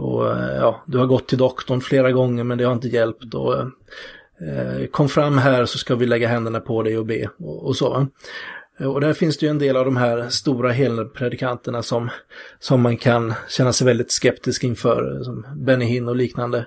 [0.00, 3.34] och eh, ja, du har gått till doktorn flera gånger men det har inte hjälpt.
[3.34, 7.66] Och, eh, kom fram här så ska vi lägga händerna på dig och be och,
[7.66, 8.06] och så.
[8.86, 12.10] Och där finns det ju en del av de här stora helpredikanterna som,
[12.58, 16.66] som man kan känna sig väldigt skeptisk inför, som Benny Hinn och liknande.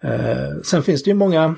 [0.00, 1.54] Eh, sen finns det ju många,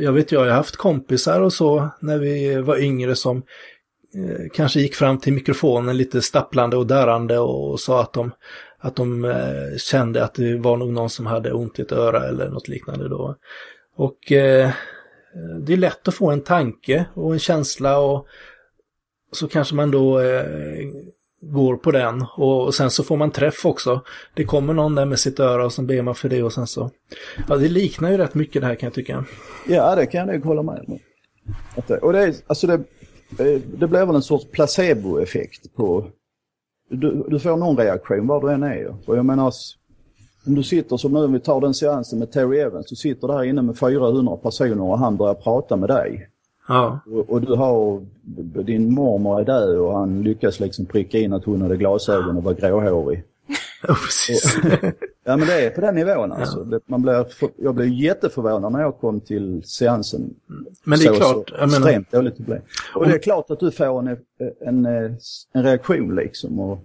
[0.00, 4.80] jag vet jag, har haft kompisar och så när vi var yngre som eh, kanske
[4.80, 8.30] gick fram till mikrofonen lite stapplande och darrande och, sa att de,
[8.78, 12.28] att de eh, kände att det var nog någon som hade ont i ett öra
[12.28, 13.36] eller något liknande då.
[13.96, 14.70] Och eh,
[15.60, 18.26] det är lätt att få en tanke och en känsla och
[19.32, 20.44] så kanske man då eh,
[21.40, 24.00] går på den och, och sen så får man träff också.
[24.34, 26.66] Det kommer någon där med sitt öra och så ber man för det och sen
[26.66, 26.90] så.
[27.48, 29.24] Ja, det liknar ju rätt mycket det här kan jag tycka.
[29.68, 30.98] Ja, det kan jag nog hålla med om.
[32.02, 36.10] Och det, är, alltså det, eh, det blir väl en sorts placeboeffekt på...
[36.88, 38.94] Du, du får någon reaktion var du än är.
[39.06, 39.52] Och jag menar,
[40.46, 43.28] om du sitter som nu, om vi tar den seansen med Terry Evans, du sitter
[43.28, 46.28] där inne med 400 personer och han börjar prata med dig.
[46.68, 48.06] Ja, Och, och du har,
[48.62, 52.42] din mormor är död och han lyckas liksom pricka in att hon hade glasögon och
[52.42, 53.22] var gråhårig.
[53.82, 54.56] ja precis.
[55.28, 56.64] Ja men det är på den nivån alltså.
[56.64, 60.34] Det, man blir, jag blev jätteförvånad när jag kom till seansen.
[60.84, 62.60] Men det är Så- klart, så jag menar, extremt dåligt det blev.
[62.94, 64.16] Och det är klart att du får en,
[64.60, 64.86] en,
[65.52, 66.60] en reaktion liksom.
[66.60, 66.78] Och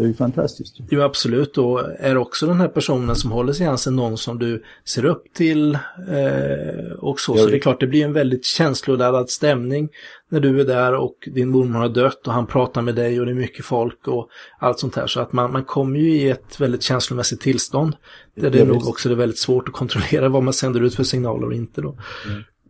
[0.00, 0.76] det är ju fantastiskt.
[0.90, 5.04] jo absolut, och är också den här personen som håller seansen någon som du ser
[5.04, 5.74] upp till
[6.08, 7.36] eh, och så.
[7.36, 9.88] Så det är klart, det blir en väldigt känsloladdad stämning
[10.28, 13.26] när du är där och din mormor har dött och han pratar med dig och
[13.26, 14.28] det är mycket folk och
[14.58, 15.06] allt sånt här.
[15.06, 17.96] Så att man, man kommer ju i ett väldigt känslomässigt tillstånd.
[18.34, 18.88] Där det Ja, är nog visst.
[18.88, 21.96] också är väldigt svårt att kontrollera vad man sänder ut för signaler och inte då.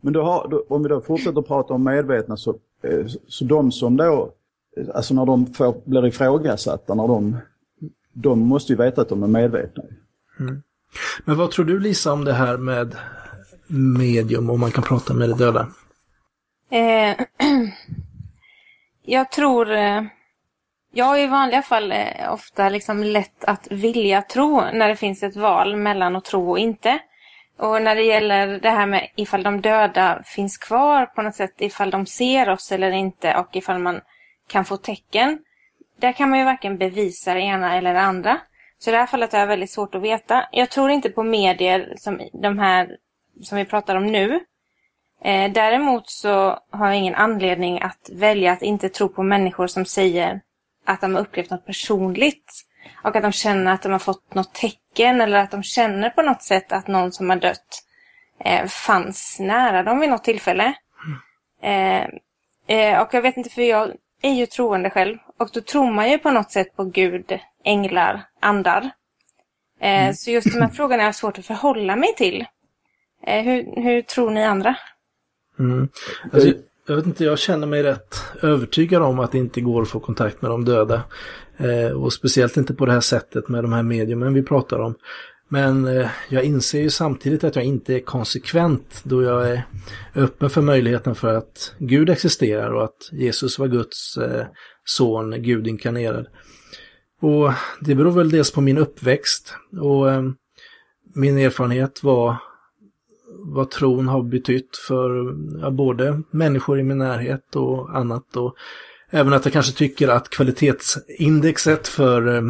[0.01, 2.51] Men då har, då, om vi då fortsätter prata om medvetna så,
[2.85, 4.33] eh, så de som då,
[4.95, 7.39] alltså när de får, blir ifrågasatta, när de,
[8.13, 9.83] de måste ju veta att de är medvetna.
[11.25, 12.97] Men vad tror du Lisa om det här med
[13.99, 15.69] medium, om man kan prata med det döda?
[16.71, 17.17] Eh,
[19.05, 19.73] jag tror...
[19.73, 20.03] Eh,
[20.93, 25.23] jag har i vanliga fall eh, ofta liksom lätt att vilja tro när det finns
[25.23, 26.99] ett val mellan att tro och inte.
[27.59, 31.55] Och när det gäller det här med ifall de döda finns kvar på något sätt,
[31.59, 34.01] ifall de ser oss eller inte och ifall man
[34.51, 35.39] kan få tecken.
[35.99, 38.41] Där kan man ju varken bevisa det ena eller det andra.
[38.79, 40.49] Så i det här fallet är det väldigt svårt att veta.
[40.53, 42.97] Jag tror inte på medier som de här
[43.43, 44.41] som vi pratar om nu.
[45.25, 49.85] Eh, däremot så har jag ingen anledning att välja att inte tro på människor som
[49.85, 50.41] säger
[50.87, 52.53] att de har upplevt något personligt.
[53.05, 56.23] Och att de känner att de har fått något tecken eller att de känner på
[56.23, 57.83] något sätt att någon som har dött
[58.45, 60.75] eh, fanns nära dem vid något tillfälle.
[61.63, 62.05] Eh,
[62.67, 63.93] eh, och jag vet inte, för jag
[64.23, 65.17] är ju troende själv.
[65.39, 68.91] Och då tror man ju på något sätt på Gud, änglar, andar.
[69.81, 72.45] Eh, Så just de här frågorna är svårt att förhålla mig till.
[73.27, 74.77] Eh, hur, hur tror ni andra?
[75.59, 75.89] Mm.
[76.33, 76.53] Alltså,
[76.87, 80.01] jag vet inte, jag känner mig rätt övertygad om att det inte går att få
[80.01, 81.03] kontakt med de döda.
[81.57, 84.95] Eh, och speciellt inte på det här sättet med de här mediumen vi pratar om.
[85.53, 89.63] Men eh, jag inser ju samtidigt att jag inte är konsekvent då jag är
[90.15, 94.47] öppen för möjligheten för att Gud existerar och att Jesus var Guds eh,
[94.85, 96.27] son, Gud inkarnerad.
[97.21, 100.23] Och det beror väl dels på min uppväxt och eh,
[101.15, 102.37] min erfarenhet vad,
[103.39, 108.37] vad tron har betytt för ja, både människor i min närhet och annat.
[108.37, 108.57] Och
[109.11, 112.43] även att jag kanske tycker att kvalitetsindexet för, eh,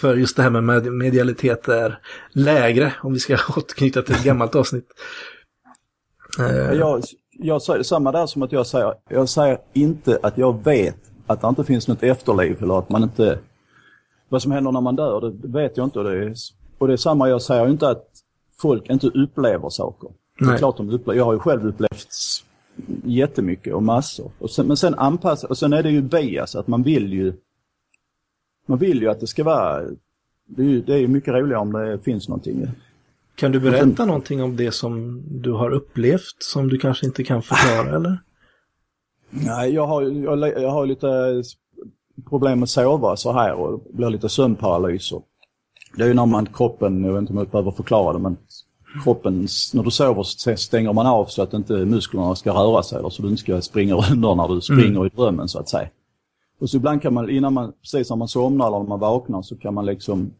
[0.00, 1.98] för just det här med medialitet är
[2.32, 4.88] lägre, om vi ska återknyta till ett gammalt avsnitt.
[6.38, 6.72] Eh.
[6.72, 10.96] Jag, jag säger samma där som att jag säger, jag säger inte att jag vet
[11.26, 13.38] att det inte finns något efterliv eller att man inte
[14.28, 15.98] vad som händer när man dör, det vet jag inte.
[15.98, 16.34] Och det är,
[16.78, 18.08] och det är samma, jag säger inte att
[18.60, 20.08] folk inte upplever saker.
[20.40, 20.48] Nej.
[20.48, 22.12] Det är klart de upplever, jag har ju själv upplevt
[23.04, 24.30] jättemycket och massor.
[24.38, 27.32] Och sen, men sen anpassa, och sen är det ju bias, att man vill ju
[28.66, 29.82] man vill ju att det ska vara,
[30.46, 32.66] det är ju, det är mycket roligare om det finns någonting.
[33.34, 37.24] Kan du berätta sen, någonting om det som du har upplevt som du kanske inte
[37.24, 38.18] kan förklara eller?
[39.30, 41.42] Nej, jag har, jag, jag har lite
[42.28, 45.22] problem med att sova så här och blir lite sömnparalyser.
[45.96, 48.36] Det är ju när man kroppen, jag vet inte om jag behöver förklara det, men
[49.04, 52.98] kroppen, när du sover så stänger man av så att inte musklerna ska röra sig
[52.98, 55.06] eller så du inte ska springa under när du springer mm.
[55.06, 55.88] i drömmen så att säga.
[56.60, 59.42] Och så ibland kan man, innan man, precis när man somnar eller när man vaknar
[59.42, 60.30] så kan man liksom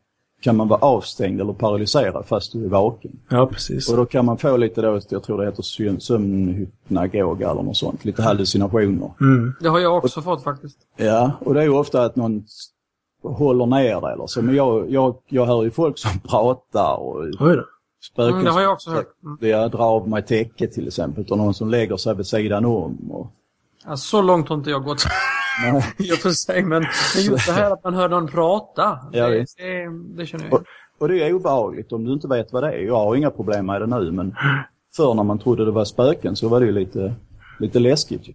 [0.43, 3.11] kan man vara avstängd eller paralyserad fast du är vaken.
[3.29, 3.89] Ja, precis.
[3.89, 8.05] Och då kan man få lite då, jag tror det heter sömnhypnagoga eller något sånt,
[8.05, 9.11] lite hallucinationer.
[9.21, 9.55] Mm.
[9.61, 10.79] Det har jag också och, fått faktiskt.
[10.97, 12.45] Ja, och det är ju ofta att någon
[13.23, 14.43] håller ner det eller så.
[14.43, 17.65] Men jag, jag, jag hör ju folk som pratar och Oj då.
[18.03, 19.09] Spöken mm, det har jag också hört.
[19.25, 19.39] Mm.
[19.41, 23.11] Jag drar av mig täcket till exempel och någon som lägger sig vid sidan om.
[23.11, 23.33] Och...
[23.85, 25.05] Ja, så långt har inte jag gått.
[26.13, 29.47] Och för sig, men, men just det här att man hör någon prata, ja, det,
[29.57, 30.55] det, det, känner jag.
[30.55, 30.63] Och,
[30.99, 32.79] och det är obehagligt om du inte vet vad det är.
[32.79, 34.35] Jag har inga problem med det nu, men
[34.97, 37.15] förr när man trodde det var spöken så var det ju lite,
[37.59, 38.27] lite läskigt.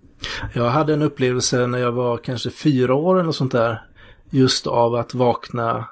[0.53, 3.82] Jag hade en upplevelse när jag var kanske fyra år eller sånt där.
[4.30, 5.86] Just av att vakna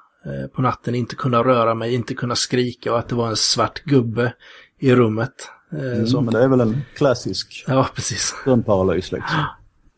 [0.54, 3.84] på natten, inte kunna röra mig, inte kunna skrika och att det var en svart
[3.84, 4.34] gubbe
[4.80, 5.50] i rummet.
[5.72, 6.26] Eh, mm, som...
[6.26, 8.36] Men det är väl en klassisk ja, precis.
[8.46, 9.40] drömparalys liksom.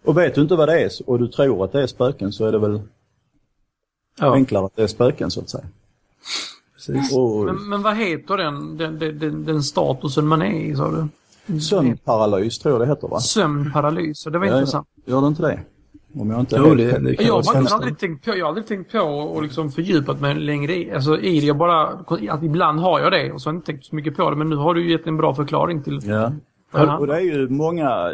[0.05, 2.45] Och vet du inte vad det är och du tror att det är spöken så
[2.45, 2.81] är det väl
[4.19, 4.33] ja.
[4.33, 5.65] enklare att det är spöken så att säga.
[7.13, 7.45] Och...
[7.45, 11.07] Men, men, vad heter den, den, den, den statusen man är i sa du?
[11.59, 13.19] Sömnparalys tror jag det heter va?
[13.19, 14.87] Sömnparalys, det var ja, intressant.
[15.05, 15.59] Gör det inte det?
[16.13, 18.91] Om jag inte jo, det, det jag, har aldrig tänkt på, jag har aldrig tänkt
[18.91, 21.45] på och liksom fördjupat mig längre i, alltså, i det.
[21.45, 21.87] Jag bara,
[22.29, 24.35] att ibland har jag det och så har jag inte tänkt så mycket på det.
[24.35, 26.31] Men nu har du gett en bra förklaring till Ja.
[26.99, 28.11] Och det är ju många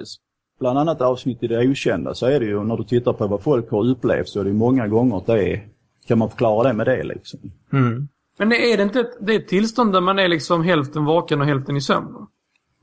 [0.59, 3.43] bland annat avsnitt i det okända så är det ju när du tittar på vad
[3.43, 5.67] folk har upplevt så är det många gånger att det är,
[6.07, 7.39] kan man förklara det med det liksom.
[7.73, 8.07] Mm.
[8.37, 11.41] Men är det inte ett, det är ett tillstånd där man är liksom hälften vaken
[11.41, 12.27] och hälften i sömn?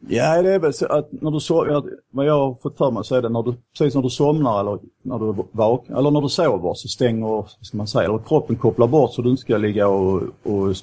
[0.09, 3.05] Ja, det är väl så att när du sover, vad jag har fått för mig
[3.05, 6.21] så är det när du, precis när du somnar eller när du vaknar, eller när
[6.21, 9.57] du sover så stänger, ska man säga, eller kroppen kopplar bort så du inte ska
[9.57, 10.77] ligga och, och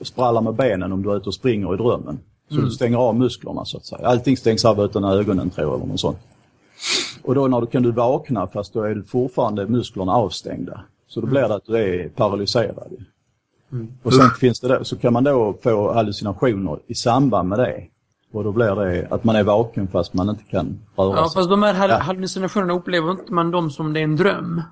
[0.00, 2.18] spralla med benen om du är ute och springer i drömmen.
[2.48, 2.64] Så mm.
[2.64, 4.06] du stänger av musklerna så att säga.
[4.06, 6.18] Allting stängs av utan ögonen tror jag eller något sånt.
[7.22, 10.80] Och då när du, kan du vakna fast då är du fortfarande musklerna avstängda.
[11.08, 12.92] Så då blir det att du är paralyserad.
[13.72, 13.92] Mm.
[14.02, 17.84] Och sen finns det då, så kan man då få hallucinationer i samband med det.
[18.34, 21.22] Och då blir det att man är vaken fast man inte kan röra sig.
[21.22, 24.62] Ja, fast de här hallucinationerna upplever inte man dem som det är en dröm?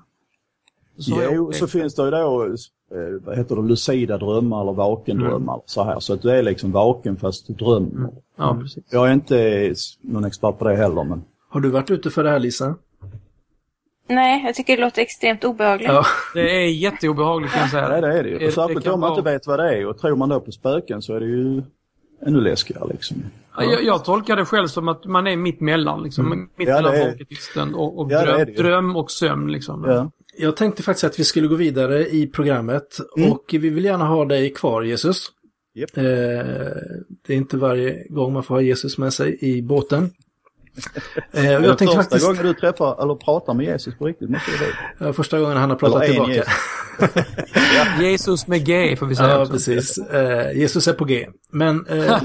[0.97, 5.53] Så jo, så finns det ju då, eh, vad heter det, lucida drömmar eller vakendrömmar.
[5.53, 5.63] Mm.
[5.65, 5.99] Så här.
[5.99, 7.99] Så att du är liksom vaken fast du drömmer.
[7.99, 8.11] Mm.
[8.37, 8.83] Ja, precis.
[8.89, 12.29] Jag är inte någon expert på det heller, men har du varit ute för det
[12.29, 12.75] här Lisa?
[14.09, 15.89] Nej, jag tycker det låter extremt obehagligt.
[15.89, 16.05] Ja.
[16.33, 17.89] Det är jätteobehagligt kan jag säga.
[17.89, 18.51] Nej, det är det ju.
[18.51, 21.15] Särskilt om man inte vet vad det är och tror man då på spöken så
[21.15, 21.63] är det ju
[22.25, 23.17] ännu läskigare liksom.
[23.57, 23.63] Ja.
[23.63, 26.25] Jag, jag, tolkar det själv som att man är mitt mellan liksom.
[26.25, 26.49] Mm.
[26.55, 29.83] Mitt ja, mellan folketisten och, och ja, dröm, dröm, och sömn liksom.
[29.87, 30.11] Ja.
[30.37, 33.31] Jag tänkte faktiskt att vi skulle gå vidare i programmet mm.
[33.31, 35.27] och vi vill gärna ha dig kvar Jesus.
[35.75, 35.97] Yep.
[35.97, 36.03] Eh,
[37.25, 40.11] det är inte varje gång man får ha Jesus med sig i båten.
[41.31, 42.25] Eh, jag tänkte första faktiskt...
[42.25, 45.13] gången du träffar eller pratar med Jesus på riktigt måste det vara.
[45.13, 46.31] Första gången han har pratat tillbaka.
[46.31, 46.53] Jesus.
[48.01, 49.29] Jesus med G får vi säga.
[49.29, 49.53] Ja, också.
[49.53, 49.97] precis.
[49.97, 51.27] Eh, Jesus är på G.
[51.51, 52.21] Men eh,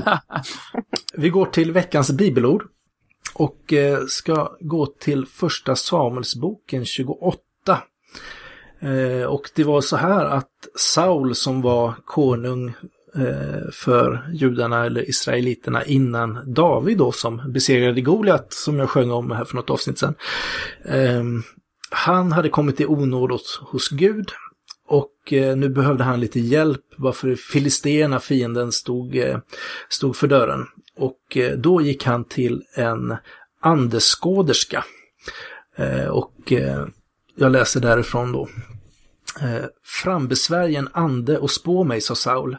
[1.14, 2.62] vi går till veckans bibelord.
[3.34, 7.38] Och eh, ska gå till första Samuelsboken 28.
[8.80, 14.86] Eh, och det var så här att Saul som var konung Eh, Eh, för judarna
[14.86, 19.70] eller israeliterna innan David då som besegrade Goliat som jag sjöng om här för något
[19.70, 20.14] avsnitt sedan.
[20.84, 21.42] Ehm,
[21.90, 24.30] han hade kommit i onåd hos Gud
[24.88, 29.38] och eh, nu behövde han lite hjälp varför filisterna, fienden, stod, eh,
[29.88, 30.66] stod för dörren.
[30.96, 33.16] Och då gick han till en
[33.60, 34.84] andeskåderska.
[36.10, 36.52] Och
[37.36, 38.48] jag läser därifrån då.
[39.38, 42.56] Frambesvärjen frambesvärj en ande och spå mig, sa Saul.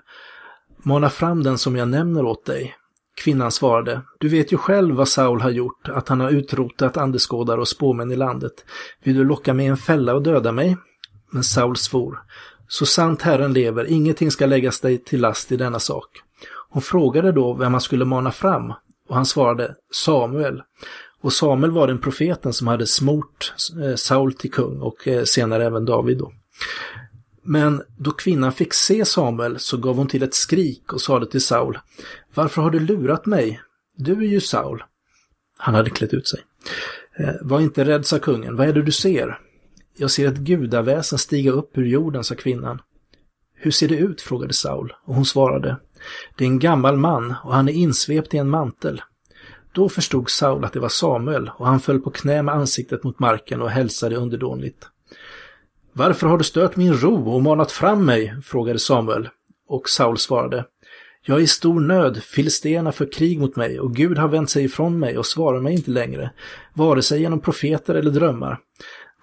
[0.84, 2.75] Mana fram den som jag nämner åt dig.
[3.23, 7.61] Kvinnan svarade, du vet ju själv vad Saul har gjort, att han har utrotat andeskådare
[7.61, 8.53] och spåmän i landet.
[9.03, 10.77] Vill du locka mig i en fälla och döda mig?
[11.32, 12.19] Men Saul svor,
[12.67, 16.05] så sant Herren lever, ingenting ska läggas dig till last i denna sak.
[16.69, 18.73] Hon frågade då vem han skulle mana fram
[19.09, 20.61] och han svarade Samuel.
[21.21, 23.53] Och Samuel var den profeten som hade smort
[23.84, 26.17] eh, Saul till kung och eh, senare även David.
[26.17, 26.32] Då.
[27.43, 31.41] Men då kvinnan fick se Samuel så gav hon till ett skrik och sade till
[31.41, 31.79] Saul
[32.33, 33.61] Varför har du lurat mig?
[33.97, 34.83] Du är ju Saul.
[35.57, 36.39] Han hade klätt ut sig.
[37.17, 38.55] Eh, var inte rädd, sa kungen.
[38.55, 39.39] Vad är det du ser?
[39.97, 42.81] Jag ser ett gudaväsen stiga upp ur jorden, sa kvinnan.
[43.55, 44.21] Hur ser det ut?
[44.21, 45.77] frågade Saul och hon svarade.
[46.37, 49.01] Det är en gammal man och han är insvept i en mantel.
[49.73, 53.19] Då förstod Saul att det var Samuel och han föll på knä med ansiktet mot
[53.19, 54.87] marken och hälsade underdånigt.
[56.00, 58.36] Varför har du stört min ro och manat fram mig?
[58.43, 59.30] frågade Samuel.
[59.68, 60.66] Och Saul svarade.
[61.26, 64.64] Jag är i stor nöd, filisterna för krig mot mig och Gud har vänt sig
[64.64, 66.32] ifrån mig och svarar mig inte längre,
[66.74, 68.60] vare sig genom profeter eller drömmar.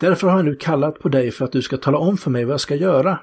[0.01, 2.45] Därför har jag nu kallat på dig för att du ska tala om för mig
[2.45, 3.18] vad jag ska göra.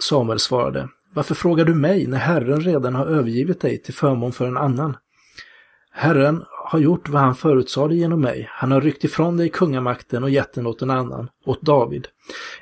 [0.00, 0.88] Samuel svarade.
[1.14, 4.96] Varför frågar du mig när Herren redan har övergivit dig till förmån för en annan?
[5.92, 8.48] Herren har gjort vad han förutsade genom mig.
[8.50, 12.06] Han har ryckt ifrån dig kungamakten och gett den åt en annan, åt David.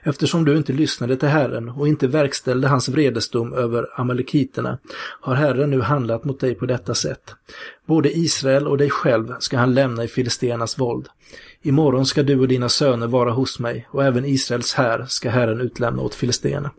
[0.03, 4.79] Eftersom du inte lyssnade till Herren och inte verkställde hans vredesdom över amalekiterna
[5.21, 7.35] har Herren nu handlat mot dig på detta sätt.
[7.87, 11.09] Både Israel och dig själv ska han lämna i filisternas våld.
[11.63, 15.61] Imorgon ska du och dina söner vara hos mig och även Israels här ska Herren
[15.61, 16.71] utlämna åt filisterna.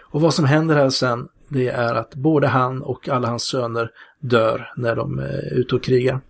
[0.00, 3.90] Och vad som händer här sen, det är att både han och alla hans söner
[4.22, 6.20] dör när de är ute och krigar.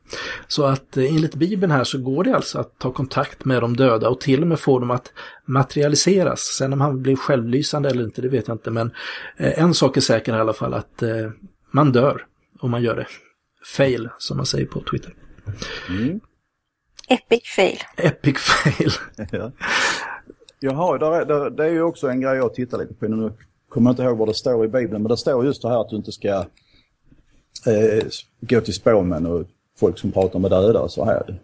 [0.49, 3.77] Så att eh, enligt Bibeln här så går det alltså att ta kontakt med de
[3.77, 5.13] döda och till och med få dem att
[5.45, 6.41] materialiseras.
[6.41, 8.71] Sen om han blir självlysande eller inte, det vet jag inte.
[8.71, 8.93] Men
[9.37, 11.31] eh, en sak är säker i alla fall att eh,
[11.71, 12.27] man dör
[12.61, 13.07] om man gör det.
[13.77, 15.15] Fail, som man säger på Twitter.
[15.89, 16.21] Mm.
[17.09, 17.79] Epic fail.
[17.97, 18.93] Epic fail.
[19.31, 19.53] ja.
[20.61, 23.33] Jaha, där där, det är ju också en grej jag tittar lite på nu.
[23.69, 25.89] Kommer inte ihåg vad det står i Bibeln, men det står just det här att
[25.89, 26.45] du inte ska
[27.67, 28.05] eh,
[28.41, 29.45] gå till spåmän och
[29.79, 31.41] folk som pratar med döda och så här.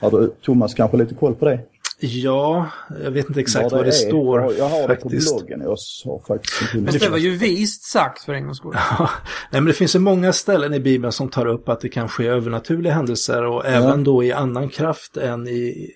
[0.00, 1.60] Har du, Thomas, kanske lite koll på det?
[2.04, 2.66] Ja,
[3.04, 4.54] jag vet inte exakt vad det, vad det står.
[4.58, 5.28] Jag har faktiskt.
[5.28, 5.60] det på bloggen.
[5.60, 8.74] Jag har faktiskt Men det var ju vist sagt för en gångs skull.
[8.98, 9.10] Ja,
[9.50, 12.08] nej, men det finns ju många ställen i Bibeln som tar upp att det kan
[12.08, 13.68] ske övernaturliga händelser och ja.
[13.68, 15.90] även då i annan kraft än i...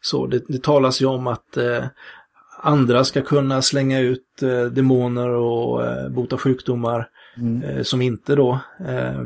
[0.00, 1.84] Så det, det talas ju om att eh,
[2.62, 7.08] andra ska kunna slänga ut eh, demoner och eh, bota sjukdomar
[7.40, 7.62] mm.
[7.62, 9.22] eh, som inte då eh,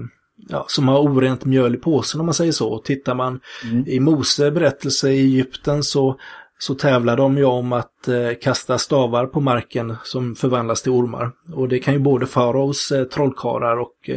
[0.49, 2.79] ja, som har orent mjöl i påsen om man säger så.
[2.79, 3.85] Tittar man mm.
[3.87, 6.19] i Mose berättelse i Egypten så,
[6.59, 11.33] så tävlar de ju om att eh, kasta stavar på marken som förvandlas till ormar.
[11.53, 14.11] Och det kan ju både faraos eh, trollkarlar och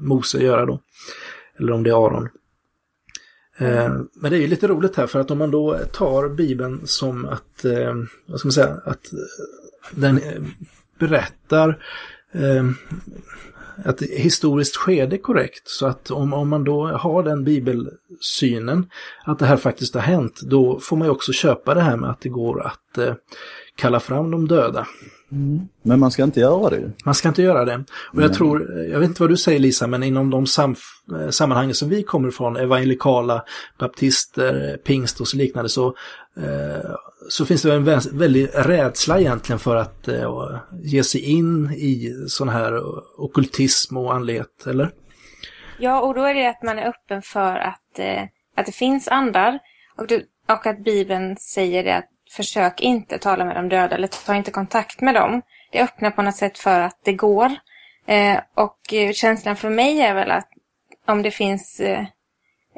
[0.00, 0.80] Mose göra då.
[1.58, 2.28] Eller om det är Aron.
[4.14, 7.24] Men det är ju lite roligt här för att om man då tar Bibeln som
[7.24, 7.64] att,
[8.26, 9.10] vad ska man säga, att
[9.90, 10.20] den
[10.98, 11.78] berättar
[13.84, 15.68] ett historiskt skede korrekt.
[15.68, 18.86] Så att om, om man då har den bibelsynen
[19.24, 22.10] att det här faktiskt har hänt, då får man ju också köpa det här med
[22.10, 23.14] att det går att eh,
[23.76, 24.86] kalla fram de döda.
[25.32, 25.68] Mm.
[25.82, 26.90] Men man ska inte göra det.
[27.04, 27.84] Man ska inte göra det.
[27.88, 28.36] Och jag Nej.
[28.36, 30.74] tror, jag vet inte vad du säger Lisa, men inom de sam
[31.20, 33.44] eh, sammanhangen som vi kommer ifrån, evangelikala,
[33.78, 35.92] baptister, pingst och så liknande, så, eh,
[36.36, 36.90] Eh,
[37.28, 42.48] så finns det en väldig rädsla egentligen för att eh, ge sig in i sån
[42.48, 42.80] här
[43.16, 44.90] okultism och andlighet, eller?
[45.78, 48.22] Ja, och då är det att man är öppen för att, eh,
[48.56, 49.58] att det finns andar
[49.96, 54.08] och, du, och att Bibeln säger det att försök inte tala med de döda eller
[54.26, 55.42] ta inte kontakt med dem.
[55.72, 57.52] Det öppnar på något sätt för att det går.
[58.54, 58.78] Och
[59.14, 60.48] känslan för mig är väl att
[61.06, 61.80] om det finns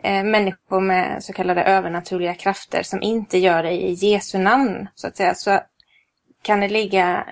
[0.03, 5.16] människor med så kallade övernaturliga krafter som inte gör det i Jesu namn, så att
[5.16, 5.61] säga, så
[6.42, 7.26] kan det ligga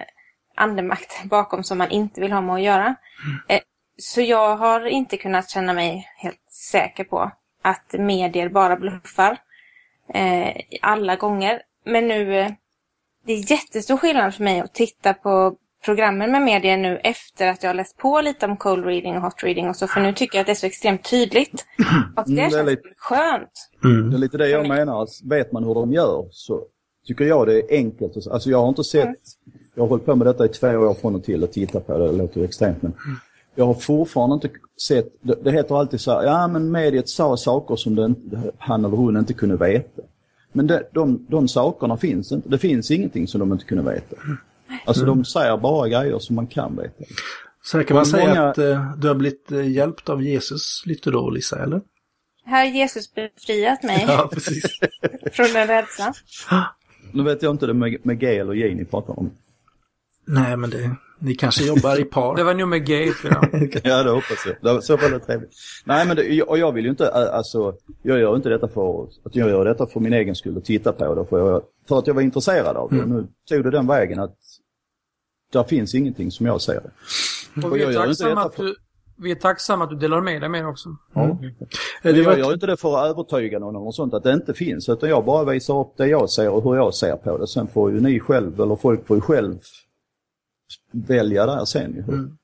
[0.55, 2.85] andemakt bakom som man inte vill ha med att göra.
[2.85, 3.41] Mm.
[3.49, 3.61] Eh,
[3.99, 7.31] så jag har inte kunnat känna mig helt säker på
[7.63, 9.39] att medier bara bluffar
[10.15, 11.63] eh, alla gånger.
[11.85, 12.53] Men nu, eh,
[13.27, 17.63] det är jättestor skillnad för mig att titta på programmen med medier nu efter att
[17.63, 20.13] jag har läst på lite om cold reading och hot reading och så, för nu
[20.13, 21.65] tycker jag att det är så extremt tydligt.
[22.17, 23.71] Och det, mm, det känns lite, skönt.
[23.85, 24.11] Mm.
[24.11, 26.63] Det är lite det jag menar, vet man hur de gör så
[27.07, 28.27] tycker jag det är enkelt.
[28.27, 29.17] Alltså jag har inte sett, mm.
[29.75, 31.99] jag har hållit på med detta i två år från och till och tittat på
[31.99, 32.93] det, det låter ju extremt men
[33.55, 34.49] jag har fortfarande inte
[34.89, 38.17] sett, det, det heter alltid så här, ja men mediet sa saker som den,
[38.59, 40.03] han eller hon inte kunde veta.
[40.53, 42.49] Men det, de, de sakerna finns inte.
[42.49, 44.17] Det finns ingenting som de inte kunde veta.
[44.85, 47.05] Alltså de säger bara grejer som man kan veta.
[47.63, 50.23] Så här kan man Och säga många- att eh, du har blivit eh, hjälpt av
[50.23, 51.81] Jesus lite då, Lisa, eller?
[52.45, 54.65] Här har Jesus befriat mig Ja, precis.
[55.33, 56.15] från en rädsla.
[57.13, 59.31] Nu vet jag inte det med, med G eller J ni pratar om.
[60.27, 62.37] Nej, men det, ni kanske jobbar i par.
[62.37, 63.15] Det var nog med jag.
[63.85, 64.57] Ja, det hoppas jag.
[64.61, 65.51] Det var så fall trevligt.
[65.85, 69.37] Nej, men det, och jag vill ju inte, alltså, jag gör inte detta för, att
[69.37, 71.25] jag gör detta för min egen skull och titta på det.
[71.25, 72.97] För, jag, för att jag var intresserad av det.
[72.97, 73.11] Mm.
[73.11, 74.37] Nu tog det den vägen att
[75.53, 77.67] där finns ingenting som jag ser det.
[77.67, 78.75] Och vi är, tacksamma att du,
[79.23, 80.89] vi är tacksamma att du delar med dig med också.
[81.15, 81.23] Ja.
[81.23, 81.37] Eh,
[82.03, 84.89] Men jag gör inte det för att övertyga någon något sånt att det inte finns.
[84.89, 87.47] Utan jag bara visar upp det jag ser och hur jag ser på det.
[87.47, 89.59] Sen får ju ni själv, eller folk får ju själv
[90.93, 92.05] välja där sen.
[92.09, 92.39] Mm.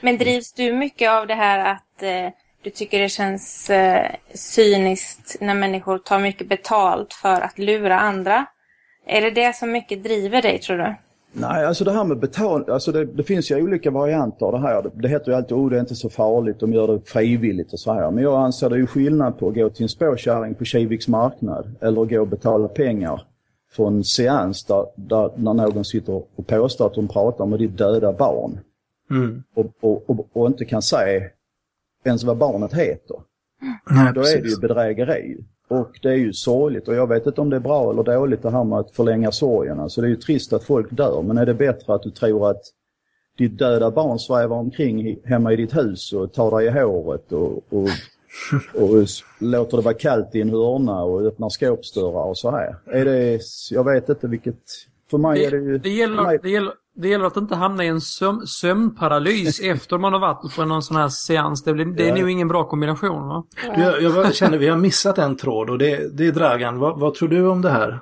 [0.00, 2.32] Men drivs du mycket av det här att eh,
[2.62, 8.46] du tycker det känns eh, cyniskt när människor tar mycket betalt för att lura andra?
[9.06, 10.94] Är det det som mycket driver dig tror du?
[11.32, 14.58] Nej, alltså det här med betal, alltså det, det finns ju olika varianter av det
[14.58, 14.82] här.
[14.82, 17.72] Det, det heter ju alltid, oh det är inte så farligt, de gör det frivilligt
[17.72, 18.10] och så här.
[18.10, 21.08] Men jag anser det är ju skillnad på att gå till en spårkärring på Kiviks
[21.08, 23.26] marknad eller att gå och betala pengar
[23.72, 27.78] för en seans där, där när någon sitter och påstår att de pratar med ditt
[27.78, 28.60] döda barn
[29.10, 29.42] Mm.
[29.54, 31.22] och, och, och, och inte kan säga
[32.04, 33.16] ens vad barnet heter.
[33.90, 34.60] Nej, Då är det ju precis.
[34.60, 35.44] bedrägeri.
[35.72, 38.42] Och det är ju sorgligt och jag vet inte om det är bra eller dåligt
[38.42, 39.80] det här med att förlänga sorgen.
[39.80, 42.50] Alltså det är ju trist att folk dör men är det bättre att du tror
[42.50, 42.62] att
[43.38, 47.52] ditt döda barn svävar omkring hemma i ditt hus och tar dig i håret och,
[47.52, 47.88] och,
[48.74, 49.06] och
[49.40, 52.76] låter det vara kallt i en hörna och öppnar skåpsdörrar och så här.
[52.86, 54.62] Är det, jag vet inte vilket,
[55.10, 55.72] för mig är det ju...
[55.72, 59.60] Det, det, gäller, mig- det, gäller, det gäller att inte hamna i en söm, sömnparalys
[59.62, 61.64] efter man har varit på någon sån här seans.
[61.64, 62.14] Det, blir, det är Ja.
[62.20, 63.44] nog ingen bra kombination va?
[63.76, 66.78] Du, Jag, jag känner vi har missat en tråd och det, det är Dragan.
[66.78, 68.00] Vad, vad tror du om det här?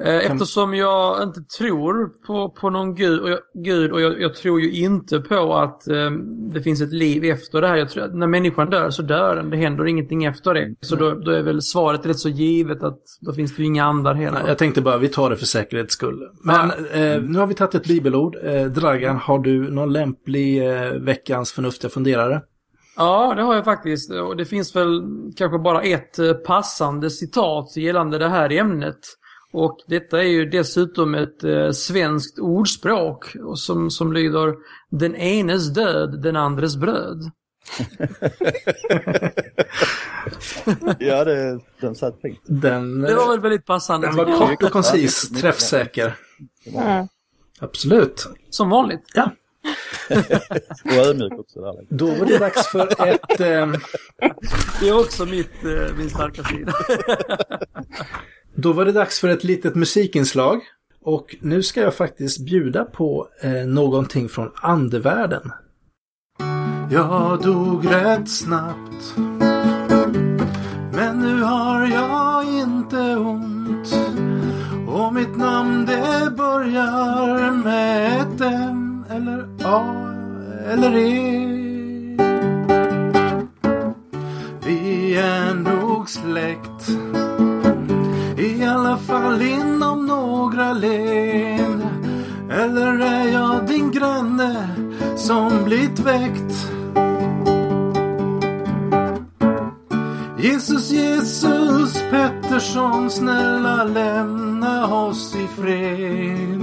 [0.00, 4.34] Eh, Eftersom jag inte tror på, på någon gud och, jag, gud och jag, jag
[4.34, 6.10] tror ju inte på att eh,
[6.52, 7.76] det finns ett liv efter det här.
[7.76, 9.50] Jag tror att när människan dör så dör den.
[9.50, 10.74] Det händer ingenting efter det.
[10.80, 13.84] Så då, då är väl svaret rätt så givet att då finns det ju inga
[13.84, 14.42] andar heller.
[14.46, 16.28] Jag tänkte bara vi tar det för säkerhets skull.
[16.44, 18.36] Men eh, nu har vi tagit ett bibelord.
[18.42, 22.42] Eh, Dragan, har du någon lämplig eh, veckans förnuftiga funderare?
[22.96, 24.10] Ja, det har jag faktiskt.
[24.12, 25.02] Och det finns väl
[25.36, 28.98] kanske bara ett eh, passande citat gällande det här ämnet.
[29.56, 34.54] Och detta är ju dessutom ett eh, svenskt ordspråk och som, som lyder
[34.90, 37.30] Den enes död, den andres bröd.
[40.98, 42.40] Ja, det, den satt fint.
[42.46, 44.06] Den, Det var väl väldigt passande.
[44.06, 46.16] den var kort och koncis, träffsäker.
[47.60, 48.26] Absolut.
[48.50, 49.02] Som vanligt.
[49.14, 49.30] Ja,
[50.84, 51.74] Och ödmjuk också där.
[51.88, 53.40] då var det dags för ett...
[53.40, 53.72] Eh,
[54.80, 56.72] Det är också mitt, eh, min starka sida.
[58.64, 60.60] Då var det dags för ett litet musikinslag.
[61.02, 65.52] Och nu ska jag faktiskt bjuda på eh, någonting från andevärlden.
[66.90, 69.14] Jag dog rätt snabbt.
[70.92, 73.96] Men nu har jag inte ont.
[74.88, 80.14] Och mitt namn det börjar med ett M eller A
[80.66, 81.54] eller E.
[84.66, 87.33] Vi är nog släkt.
[88.84, 91.82] I alla fall inom några led
[92.50, 94.68] Eller är jag din granne
[95.16, 96.70] som blivit väckt?
[100.38, 106.60] Jesus, Jesus Pettersson Snälla lämna oss i fred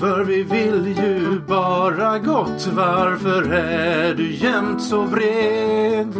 [0.00, 6.14] För vi vill ju bara gott Varför är du jämt så vred?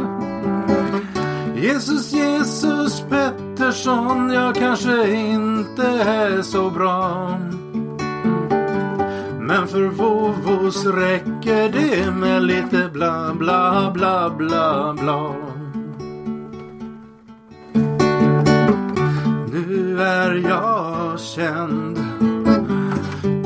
[1.61, 7.28] Jesus, Jesus Pettersson, jag kanske inte är så bra.
[9.40, 15.34] Men för vovvos räcker det med lite bla bla bla bla bla.
[19.52, 21.99] Nu är jag känd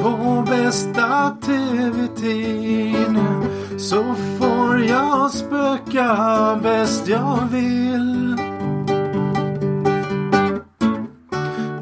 [0.05, 3.19] på bästa tv-tid
[3.79, 8.37] så får jag spöka bäst jag vill.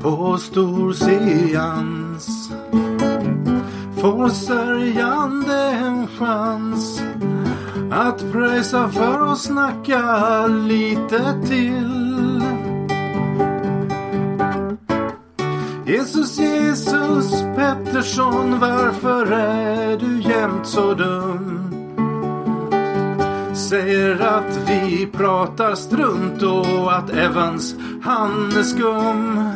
[0.01, 2.51] På stor seans
[4.01, 7.03] får sörjande en chans
[7.91, 12.72] att pröjsa för att snacka lite till.
[15.87, 21.59] Jesus, Jesus Pettersson, varför är du jämt så dum?
[23.55, 29.51] Säger att vi pratar strunt och att Evans, han är skum.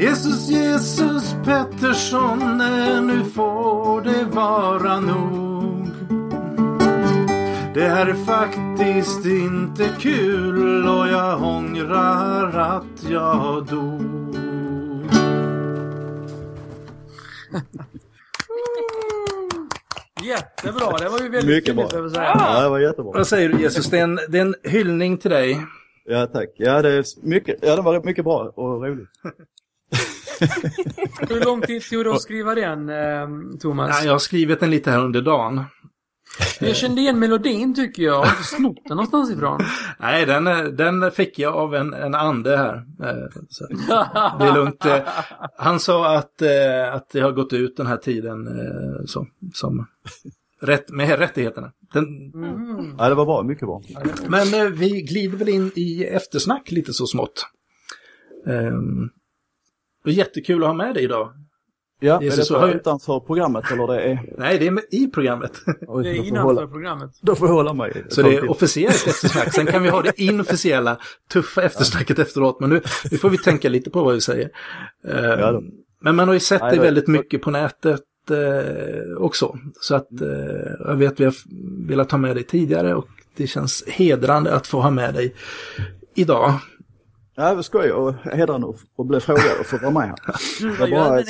[0.00, 2.58] Jesus, Jesus Pettersson,
[3.06, 5.90] nu får det vara nog.
[7.74, 14.23] Det här är faktiskt inte kul och jag ångrar att jag dog.
[20.24, 22.10] Jättebra, det var ju väldigt Mycket fint bra.
[22.10, 22.22] säga.
[22.38, 23.12] Ja, det var jättebra.
[23.12, 23.86] Vad säger du Jesus?
[23.90, 25.66] Det är en, det är en hyllning till dig.
[26.04, 26.48] Ja, tack.
[26.56, 29.08] Ja, det, är mycket, ja, det var mycket bra och roligt.
[31.28, 33.28] Hur lång tid tog det att skriva den, eh,
[33.60, 33.98] Thomas?
[34.00, 35.64] Ja, jag har skrivit den lite här under dagen.
[36.60, 38.18] Jag kände igen melodin tycker jag.
[38.18, 39.60] Har du snott den någonstans ifrån?
[39.98, 40.44] Nej, den,
[40.76, 42.74] den fick jag av en, en ande här.
[43.02, 43.66] Eh, Så
[44.38, 44.84] det är lugnt.
[44.84, 44.98] Eh,
[45.58, 49.86] Han sa att, eh, att det har gått ut den här tiden eh, som, som
[50.60, 51.72] rätt, med rättigheterna.
[51.92, 52.06] Den,
[52.98, 53.42] Ja, det var bra.
[53.42, 53.82] Mycket bra.
[54.28, 57.46] men vi glider väl in i eftersnack lite så smått.
[60.04, 61.32] Det är jättekul att ha med dig idag.
[62.00, 64.18] Ja, Det är är så det så utanför programmet eller det är...
[64.38, 65.52] Nej, det är i programmet.
[65.88, 67.10] Oj, Det är innanför hålla, programmet.
[67.20, 68.04] då får jag hålla mig.
[68.08, 69.54] Så det är officiellt eftersnack.
[69.54, 70.98] Sen kan vi ha det inofficiella,
[71.32, 72.60] tuffa eftersnacket efteråt.
[72.60, 72.80] Men nu,
[73.10, 74.50] nu får vi tänka lite på vad vi säger.
[75.08, 75.62] Eh, Ja, då.
[76.00, 79.56] men man har ju sett Nej, dig det- väldigt mycket på nätet eh, också.
[79.80, 80.28] Så att eh,
[80.88, 81.34] jag vet vi har
[81.88, 85.34] velat ha med dig tidigare och det känns hedrande att få ha med dig
[86.14, 86.52] idag.
[87.36, 88.66] Ja, vad skoj och hedrande
[88.98, 90.78] att bli frågad och få vara med här.
[90.78, 91.22] Var, Jag bara-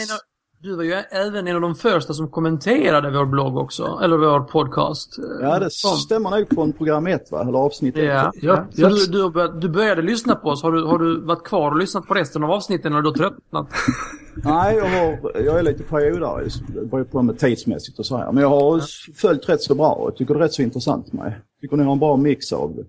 [0.64, 4.00] du var ju även en av de första som kommenterade vår blogg också.
[4.02, 5.16] Eller vår podcast.
[5.40, 7.40] Ja, det som- stämmer nog från program ett va?
[7.42, 8.04] Eller avsnitt ett.
[8.04, 8.32] Ja.
[8.34, 10.62] Ja, Så du, du, du började lyssna på oss.
[10.62, 13.18] Har du, har du varit kvar och lyssnat på resten av avsnitten eller har du
[13.18, 13.68] tröttnat?
[14.34, 16.44] Nej, jag, har, jag är lite periodare.
[16.68, 18.32] Det beror på med tidsmässigt och så här.
[18.32, 18.82] Men jag har
[19.14, 21.26] följt rätt så bra och tycker det är rätt så intressant med.
[21.26, 22.84] Jag tycker ni har en bra mix av...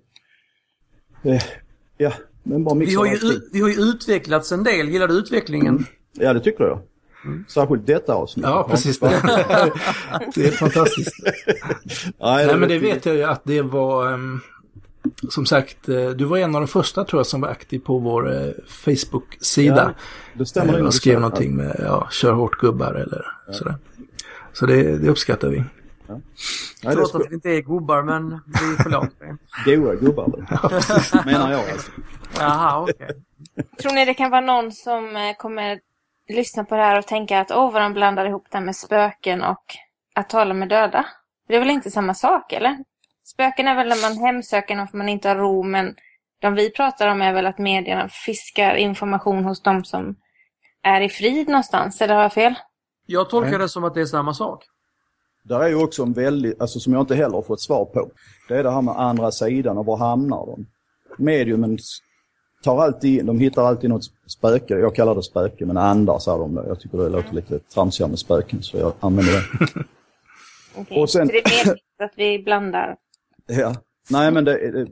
[1.24, 1.42] Eh,
[1.98, 2.12] ja,
[2.44, 3.30] en bra mix Vi av har, ju, allting.
[3.32, 4.90] u- vi har ju utvecklats en del.
[4.90, 5.86] Gillar du utvecklingen?
[6.14, 6.80] Ja, det tycker jag.
[7.48, 8.46] Särskilt detta avsnitt.
[8.46, 9.00] Ja, precis.
[10.36, 11.14] det är fantastiskt.
[12.20, 14.14] Nej, Nej, men det vet jag ju att det var...
[14.14, 14.40] ehm,
[15.30, 17.98] som sagt, eh, du var en av de första tror jag som var aktiv på
[18.00, 19.94] vår eh, Facebook-sida.
[20.34, 23.76] Det stämmer och skrev någonting med ja, kör hårt gubbar eller sådär.
[24.54, 25.58] Så det, det uppskattar vi.
[26.08, 26.22] Nej,
[26.82, 27.22] det är Trots skoj.
[27.22, 29.76] att vi inte är gubbar, men vi förlåter det.
[29.76, 31.26] Goa gubbar det.
[31.26, 31.92] Menar jag alltså.
[32.40, 33.10] Jaha, okej.
[33.82, 35.80] Tror ni det kan vara någon som eh, kommer
[36.28, 39.44] lyssna på det här och tänka att åh vad de blandar ihop det med spöken
[39.44, 39.64] och
[40.16, 41.06] att tala med döda?
[41.48, 42.78] Det är väl inte samma sak eller?
[43.24, 45.96] Spöken är väl när man hemsöker någon för man inte har ro men
[46.42, 50.16] de vi pratar om är väl att medierna fiskar information hos de som
[50.84, 52.56] är i frid någonstans, eller har jag fel?
[53.06, 54.64] Jag tolkar det som att det är samma sak.
[55.44, 58.10] Där är ju också en väldigt, alltså som jag inte heller har fått svar på.
[58.48, 60.66] Det är det här med andra sidan och var hamnar de?
[61.18, 61.78] Mediumen
[62.66, 66.56] tar alltid, de hittar alltid något spöke, jag kallar det spöke, men andar säger de.
[66.68, 69.86] Jag tycker det låter lite tramsigare med spöken så jag använder det.
[71.02, 72.96] Och sen- Så det är medvetet att vi blandar.
[73.48, 73.76] Ja.
[74.10, 74.88] Nej men det,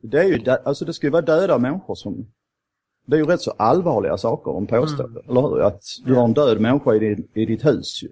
[0.00, 2.26] det, är ju, alltså det ska ju vara döda människor som,
[3.06, 5.60] det är ju rätt så allvarliga saker de påstår, eller hur?
[5.62, 8.08] Att du har en död människa i, din, i ditt hus ju.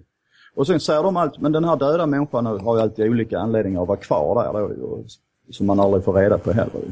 [0.55, 3.83] Och sen säger de alltid, men den här döda människan har ju alltid olika anledningar
[3.83, 5.05] att vara kvar där då, och,
[5.51, 6.83] som man aldrig får reda på heller.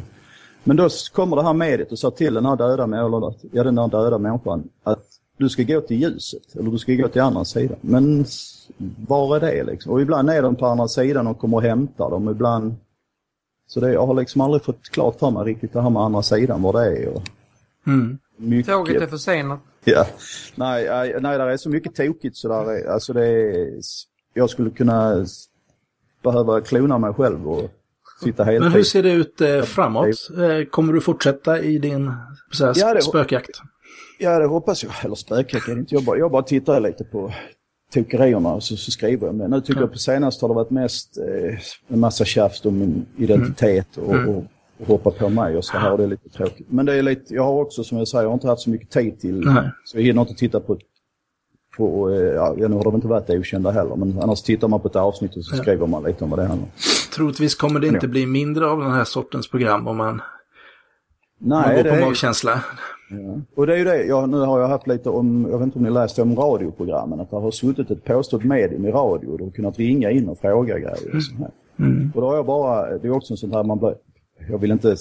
[0.65, 3.79] Men då kommer det här mediet och säger till den här döda, eller, ja, den
[3.79, 5.05] här döda människan att
[5.37, 7.79] du ska gå till ljuset eller du ska gå till andra sidan.
[7.81, 8.25] Men
[9.09, 9.93] var är det liksom?
[9.93, 12.29] Och ibland är de på andra sidan och kommer och hämtar dem.
[12.31, 12.75] Ibland...
[13.67, 16.23] Så det, jag har liksom aldrig fått klart för mig riktigt det här med andra
[16.23, 17.09] sidan, var det är.
[17.09, 17.23] Och
[17.87, 18.19] Mm.
[18.37, 18.73] mycket...
[18.73, 19.61] Tåget är försenat.
[19.85, 20.07] Ja.
[20.55, 20.85] Nej,
[21.21, 23.81] nej, det är så mycket tokigt så där är, alltså det är,
[24.35, 25.27] jag skulle kunna
[26.23, 27.71] behöva klona mig själv och
[28.23, 28.61] sitta heltid.
[28.62, 30.07] Men hur ser det ut eh, framåt?
[30.39, 32.12] Eh, kommer du fortsätta i din
[32.53, 33.51] så Ja, det- spökjakt?
[34.18, 34.93] Ja, det hoppas jag.
[35.05, 35.95] Eller spökjakt är det inte.
[35.95, 37.33] Jag bara, jag bara tittar lite på
[37.95, 39.49] tokerierna och så, så skriver jag om det.
[39.49, 41.59] Nu tycker jag på senast har det varit mest eh,
[41.89, 44.45] en massa tjafs om min identitet och, och,
[44.81, 45.93] och hoppa på mig och så här.
[45.93, 46.66] och Det är lite tråkigt.
[46.70, 48.70] Men det är lite, jag har också som jag säger, jag har inte haft så
[48.70, 49.41] mycket tid till.
[49.41, 49.70] Nej.
[49.85, 50.79] Så jag hinner inte titta på,
[51.77, 53.97] på eh, ja, nu har de inte varit okända heller.
[53.97, 56.45] Men annars tittar man på ett avsnitt och så skriver man lite om vad det
[56.47, 56.73] handlar om.
[57.15, 60.21] Troligtvis kommer det inte bli mindre av den här sortens program om man, man
[61.39, 62.65] Nej, går det på är, magkänsla.
[63.11, 63.41] Ja.
[63.55, 65.79] Och det är ju det, jag, nu har jag haft lite om, jag vet inte
[65.79, 69.39] om ni läste om radioprogrammen, att det har suttit ett påstått medium i radio och
[69.39, 71.51] du har kunnat ringa in och fråga grejer och sånt här.
[72.15, 73.95] Och då har jag bara, det är också en sån här man bör,
[74.51, 74.97] jag vill inte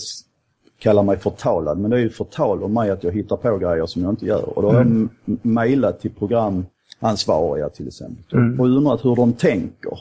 [0.79, 3.85] kalla mig förtalad, men det är ju förtal om mig att jag hittar på grejer
[3.85, 4.57] som jag inte gör.
[4.57, 5.09] Och då har jag m-
[5.41, 9.99] mejlat till programansvariga till exempel och undrat hur de tänker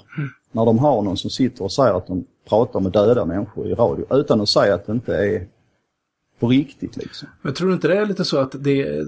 [0.52, 3.74] när de har någon som sitter och säger att de pratar med döda människor i
[3.74, 5.46] radio utan att säga att det inte är
[6.40, 7.28] på riktigt liksom.
[7.42, 9.04] Men tror du inte det är lite så att det,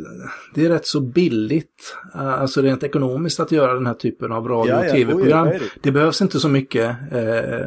[0.54, 4.48] det är rätt så billigt, eh, alltså rent ekonomiskt att göra den här typen av
[4.48, 5.48] radio och ja, tv-program?
[5.48, 5.92] det det.
[5.92, 7.66] Behövs inte så mycket, eh,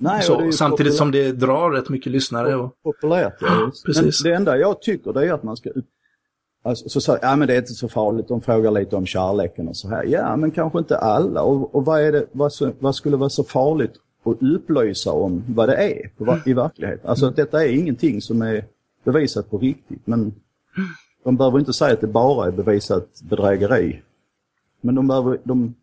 [0.00, 2.56] Nej, så, samtidigt som det drar rätt mycket lyssnare.
[2.56, 3.70] Och, Populärt, ja.
[3.86, 4.24] Precis.
[4.24, 5.70] Men det enda jag tycker det är att man ska...
[6.66, 9.68] Alltså, så säger ja men det är inte så farligt, de frågar lite om kärleken
[9.68, 10.04] och så här.
[10.04, 11.42] Ja, men kanske inte alla.
[11.42, 13.92] Och, och vad, är det, vad, vad skulle vara så farligt
[14.24, 17.10] att upplysa om vad det är på, i verkligheten?
[17.10, 18.64] Alltså detta är ingenting som är
[19.04, 20.06] bevisat på riktigt.
[20.06, 20.34] Men
[21.24, 24.02] de behöver inte säga att det bara är bevisat bedrägeri.
[24.80, 25.74] Men de, behöver, de,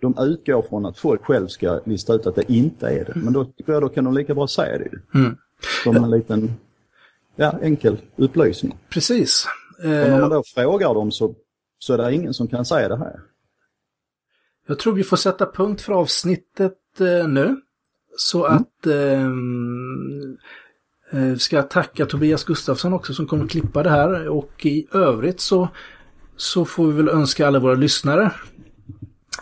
[0.00, 3.12] de utgår från att folk själv ska lista ut att det inte är det.
[3.14, 5.18] Men då tycker jag då kan de lika bra säga det.
[5.18, 5.36] Mm.
[5.84, 6.54] Som en liten
[7.36, 8.78] ja, enkel upplysning.
[8.88, 9.46] precis.
[9.82, 11.34] Och när Eh, man då frågar dem så,
[11.78, 13.20] så är det ingen som kan säga det här.
[14.66, 17.56] jag tror vi får sätta punkt för avsnittet eh, nu.
[18.16, 18.56] Så Mm.
[18.58, 20.36] att ehm,
[21.12, 24.28] eh, ska jag tacka Tobias Gustafsson också som kommer att klippa det här.
[24.28, 25.68] Och i övrigt så,
[26.36, 28.30] så får vi väl önska alla våra lyssnare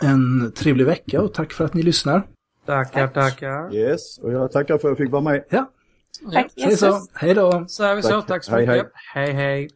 [0.01, 2.23] en trevlig vecka och tack för att ni lyssnar.
[2.65, 3.75] Tackar, tackar.
[3.75, 5.43] Yes, och jag tackar för att jag fick vara med.
[5.49, 5.71] Ja,
[6.33, 6.99] Tack så.
[7.13, 7.65] Hej då!
[7.67, 8.09] Säger vi så.
[8.09, 8.27] Tack.
[8.27, 8.91] Tack så Hej, mycket.
[9.13, 9.69] Hej, hej.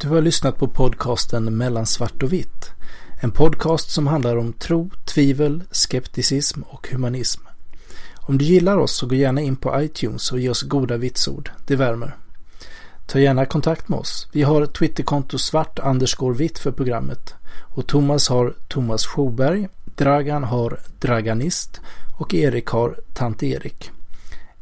[0.00, 2.70] Du har lyssnat på podcasten Mellan svart och vitt.
[3.20, 7.40] En podcast som handlar om tro, tvivel, skepticism och humanism.
[8.16, 11.50] Om du gillar oss så gå gärna in på iTunes och ge oss goda vitsord.
[11.66, 12.16] Det värmer.
[13.06, 14.28] Ta gärna kontakt med oss.
[14.32, 15.78] Vi har Twitterkonto svart
[16.36, 17.34] vitt för programmet.
[17.74, 19.68] Och Thomas har Thomas Schoberg.
[19.84, 21.80] Dragan har Draganist
[22.18, 23.90] och Erik har Tant Erik.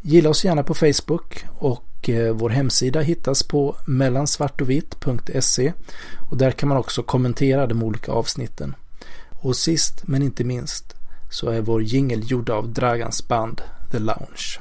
[0.00, 5.72] Gilla oss gärna på Facebook och Eh, vår hemsida hittas på mellansvartovitt.se
[6.30, 8.74] och där kan man också kommentera de olika avsnitten.
[9.42, 10.94] Och sist men inte minst
[11.30, 14.58] så är vår jingel gjord av Dragans band The Lounge.